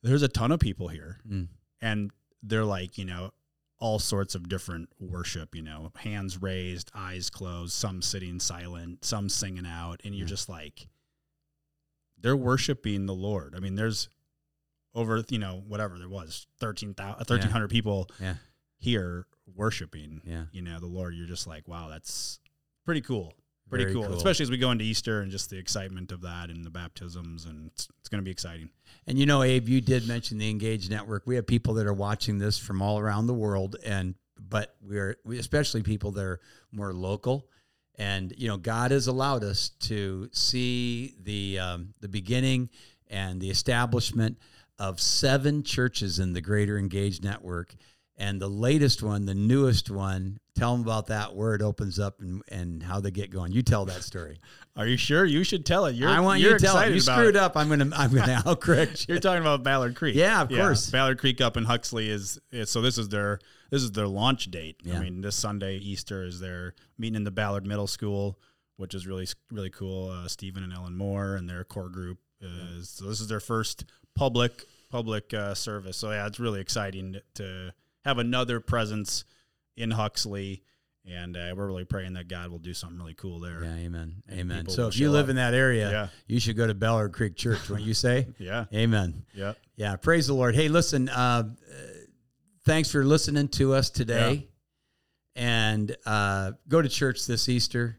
there's 0.02 0.22
a 0.22 0.28
ton 0.28 0.50
of 0.52 0.60
people 0.60 0.88
here 0.88 1.18
Mm. 1.28 1.48
and 1.80 2.10
they're 2.42 2.64
like 2.64 2.96
you 2.98 3.04
know 3.04 3.30
all 3.78 3.98
sorts 3.98 4.34
of 4.34 4.48
different 4.48 4.88
worship 4.98 5.54
you 5.54 5.62
know 5.62 5.90
hands 5.96 6.40
raised 6.40 6.90
eyes 6.94 7.30
closed 7.30 7.72
some 7.72 8.02
sitting 8.02 8.38
silent 8.40 9.04
some 9.04 9.28
singing 9.28 9.66
out. 9.66 10.00
And 10.04 10.14
you're 10.14 10.26
just 10.26 10.48
like 10.48 10.88
they're 12.18 12.36
worshiping 12.36 13.06
the 13.06 13.14
lord. 13.14 13.54
I 13.56 13.60
mean 13.60 13.74
there's 13.76 14.08
over 14.94 15.24
you 15.30 15.38
know 15.38 15.62
whatever 15.66 15.98
there 15.98 16.08
was 16.08 16.46
13,000 16.58 17.14
1300 17.18 17.68
people 17.68 18.08
yeah, 18.20 18.34
here 18.78 19.26
worshiping 19.54 20.20
yeah. 20.24 20.44
you 20.52 20.62
know 20.62 20.78
the 20.80 20.86
lord. 20.86 21.14
You're 21.14 21.26
just 21.26 21.46
like 21.46 21.66
wow 21.68 21.88
that's 21.88 22.38
pretty 22.84 23.00
cool 23.00 23.32
pretty 23.70 23.92
cool. 23.92 24.04
cool. 24.04 24.16
especially 24.16 24.42
as 24.42 24.50
we 24.50 24.58
go 24.58 24.70
into 24.70 24.84
easter 24.84 25.20
and 25.20 25.30
just 25.30 25.48
the 25.48 25.56
excitement 25.56 26.12
of 26.12 26.20
that 26.22 26.50
and 26.50 26.64
the 26.64 26.70
baptisms 26.70 27.44
and 27.46 27.68
it's, 27.68 27.88
it's 27.98 28.08
going 28.08 28.20
to 28.20 28.24
be 28.24 28.30
exciting 28.30 28.68
And 29.06 29.18
you 29.18 29.26
know, 29.26 29.42
Abe, 29.42 29.68
you 29.68 29.80
did 29.80 30.06
mention 30.06 30.38
the 30.38 30.50
Engage 30.50 30.90
Network. 30.90 31.22
We 31.26 31.36
have 31.36 31.46
people 31.46 31.74
that 31.74 31.86
are 31.86 31.94
watching 31.94 32.38
this 32.38 32.58
from 32.58 32.82
all 32.82 32.98
around 32.98 33.26
the 33.26 33.34
world, 33.34 33.76
and 33.84 34.14
but 34.38 34.74
we're 34.82 35.16
we, 35.24 35.38
especially 35.38 35.82
people 35.82 36.10
that 36.12 36.24
are 36.24 36.40
more 36.72 36.92
local. 36.92 37.48
And 37.96 38.32
you 38.36 38.48
know, 38.48 38.56
God 38.56 38.90
has 38.90 39.06
allowed 39.06 39.44
us 39.44 39.70
to 39.80 40.28
see 40.32 41.14
the 41.22 41.58
um, 41.58 41.94
the 42.00 42.08
beginning 42.08 42.70
and 43.08 43.40
the 43.40 43.50
establishment 43.50 44.38
of 44.78 45.00
seven 45.00 45.62
churches 45.62 46.18
in 46.18 46.32
the 46.32 46.40
Greater 46.40 46.78
Engage 46.78 47.22
Network. 47.22 47.74
And 48.20 48.38
the 48.38 48.48
latest 48.48 49.02
one, 49.02 49.24
the 49.24 49.34
newest 49.34 49.90
one, 49.90 50.40
tell 50.54 50.76
them 50.76 50.82
about 50.82 51.06
that 51.06 51.34
where 51.34 51.54
it 51.54 51.62
opens 51.62 51.98
up 51.98 52.20
and, 52.20 52.42
and 52.48 52.82
how 52.82 53.00
they 53.00 53.10
get 53.10 53.30
going. 53.30 53.50
You 53.50 53.62
tell 53.62 53.86
that 53.86 54.02
story. 54.02 54.38
are 54.76 54.86
you 54.86 54.98
sure 54.98 55.24
you 55.24 55.42
should 55.42 55.64
tell 55.64 55.86
it 55.86 55.94
you're, 55.94 56.10
I 56.10 56.20
want 56.20 56.40
you're 56.40 56.52
you 56.52 56.58
to 56.58 56.64
tell 56.64 56.78
it. 56.78 56.92
You 56.92 57.00
screwed 57.00 57.34
it. 57.34 57.36
up. 57.36 57.56
I'm 57.56 57.70
gonna 57.70 57.88
I'm 57.96 58.14
gonna 58.14 58.42
I'll 58.46 58.56
correct 58.56 59.08
you. 59.08 59.14
You're 59.14 59.20
talking 59.20 59.40
about 59.40 59.62
Ballard 59.62 59.96
Creek. 59.96 60.14
Yeah, 60.14 60.42
of 60.42 60.50
course. 60.50 60.90
Ballard 60.90 61.18
Creek 61.18 61.40
up 61.40 61.56
in 61.56 61.64
Huxley 61.64 62.10
is, 62.10 62.38
is 62.52 62.68
so 62.68 62.82
this 62.82 62.98
is 62.98 63.08
their 63.08 63.40
this 63.70 63.82
is 63.82 63.92
their 63.92 64.06
launch 64.06 64.50
date. 64.50 64.76
Yeah. 64.84 64.98
I 64.98 65.00
mean, 65.00 65.22
this 65.22 65.36
Sunday 65.36 65.78
Easter 65.78 66.22
is 66.22 66.40
their 66.40 66.74
meeting 66.98 67.16
in 67.16 67.24
the 67.24 67.30
Ballard 67.30 67.66
Middle 67.66 67.86
School, 67.86 68.38
which 68.76 68.94
is 68.94 69.06
really 69.06 69.28
really 69.50 69.70
cool. 69.70 70.10
Uh, 70.10 70.28
Stephen 70.28 70.62
and 70.62 70.74
Ellen 70.74 70.94
Moore 70.94 71.36
and 71.36 71.48
their 71.48 71.64
core 71.64 71.88
group 71.88 72.18
is 72.42 72.90
so 72.90 73.06
this 73.06 73.22
is 73.22 73.28
their 73.28 73.40
first 73.40 73.86
public 74.14 74.66
public 74.90 75.32
uh, 75.32 75.54
service. 75.54 75.96
So 75.96 76.10
yeah, 76.10 76.26
it's 76.26 76.38
really 76.38 76.60
exciting 76.60 77.16
to 77.36 77.72
have 78.04 78.18
another 78.18 78.60
presence 78.60 79.24
in 79.76 79.90
Huxley, 79.90 80.62
and 81.06 81.36
uh, 81.36 81.54
we're 81.56 81.66
really 81.66 81.84
praying 81.84 82.14
that 82.14 82.28
God 82.28 82.50
will 82.50 82.58
do 82.58 82.74
something 82.74 82.98
really 82.98 83.14
cool 83.14 83.40
there. 83.40 83.62
Yeah, 83.64 83.74
amen. 83.74 84.22
Amen. 84.30 84.68
So 84.68 84.86
if 84.88 84.98
you 84.98 85.10
live 85.10 85.26
up. 85.26 85.30
in 85.30 85.36
that 85.36 85.54
area, 85.54 85.90
Yeah. 85.90 86.08
you 86.26 86.40
should 86.40 86.56
go 86.56 86.66
to 86.66 86.74
Ballard 86.74 87.12
Creek 87.12 87.36
Church, 87.36 87.68
wouldn't 87.68 87.86
you 87.86 87.94
say? 87.94 88.26
Yeah, 88.38 88.66
Amen. 88.74 89.24
yeah. 89.34 89.54
Yeah, 89.76 89.96
praise 89.96 90.26
the 90.26 90.34
Lord. 90.34 90.54
Hey, 90.54 90.68
listen, 90.68 91.08
uh, 91.08 91.12
uh, 91.12 91.46
thanks 92.66 92.90
for 92.90 93.04
listening 93.04 93.48
to 93.48 93.72
us 93.74 93.88
today. 93.90 94.48
And 95.36 95.96
uh, 96.04 96.52
go 96.68 96.82
to 96.82 96.88
church 96.88 97.26
this 97.26 97.48
Easter, 97.48 97.98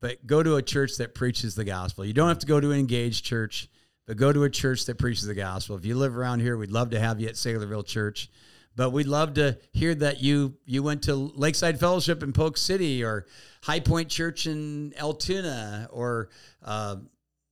but 0.00 0.26
go 0.26 0.42
to 0.42 0.56
a 0.56 0.62
church 0.62 0.96
that 0.98 1.14
preaches 1.14 1.54
the 1.54 1.64
gospel. 1.64 2.04
You 2.04 2.12
don't 2.12 2.28
have 2.28 2.40
to 2.40 2.46
go 2.46 2.60
to 2.60 2.72
an 2.72 2.78
engaged 2.78 3.24
church, 3.24 3.68
but 4.06 4.16
go 4.16 4.32
to 4.32 4.42
a 4.42 4.50
church 4.50 4.84
that 4.86 4.98
preaches 4.98 5.24
the 5.24 5.34
gospel. 5.34 5.76
If 5.76 5.86
you 5.86 5.94
live 5.96 6.18
around 6.18 6.40
here, 6.40 6.56
we'd 6.58 6.72
love 6.72 6.90
to 6.90 7.00
have 7.00 7.20
you 7.20 7.28
at 7.28 7.34
Saylorville 7.34 7.86
Church. 7.86 8.28
But 8.76 8.90
we'd 8.90 9.06
love 9.06 9.34
to 9.34 9.58
hear 9.72 9.94
that 9.96 10.20
you 10.22 10.54
you 10.64 10.82
went 10.82 11.02
to 11.04 11.14
Lakeside 11.14 11.78
Fellowship 11.78 12.22
in 12.22 12.32
Polk 12.32 12.56
City 12.56 13.04
or 13.04 13.26
High 13.62 13.80
Point 13.80 14.08
Church 14.08 14.46
in 14.46 14.92
Altoona 14.98 15.88
or 15.92 16.28
uh, 16.64 16.96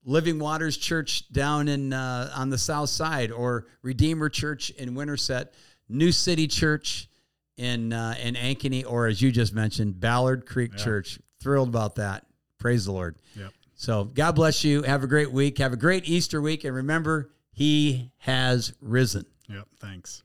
Living 0.04 0.38
Waters 0.38 0.76
Church 0.76 1.30
down 1.32 1.68
in 1.68 1.92
uh, 1.92 2.32
on 2.35 2.50
the 2.50 2.58
south 2.58 2.88
side 2.88 3.30
or 3.30 3.66
Redeemer 3.82 4.28
Church 4.28 4.70
in 4.70 4.94
Winterset, 4.94 5.54
New 5.88 6.11
City 6.11 6.48
Church 6.48 7.08
in 7.56 7.92
uh, 7.92 8.14
in 8.20 8.35
Ankeny, 8.35 8.85
or 8.87 9.06
as 9.06 9.22
you 9.22 9.30
just 9.30 9.54
mentioned, 9.54 10.00
Ballard 10.00 10.44
Creek 10.46 10.76
Church. 10.76 11.20
Thrilled 11.40 11.68
about 11.68 11.96
that. 11.96 12.26
Praise 12.58 12.85
the 12.85 12.92
Lord. 12.92 13.16
Yep. 13.37 13.50
So 13.74 14.04
God 14.04 14.32
bless 14.32 14.64
you. 14.64 14.82
Have 14.82 15.02
a 15.02 15.08
great 15.08 15.30
week. 15.32 15.58
Have 15.58 15.72
a 15.72 15.76
great 15.76 16.08
Easter 16.08 16.40
week, 16.40 16.64
and 16.64 16.74
remember, 16.74 17.30
He 17.52 18.11
has 18.18 18.74
risen. 18.80 19.26
Yep. 19.48 19.66
Thanks. 19.78 20.22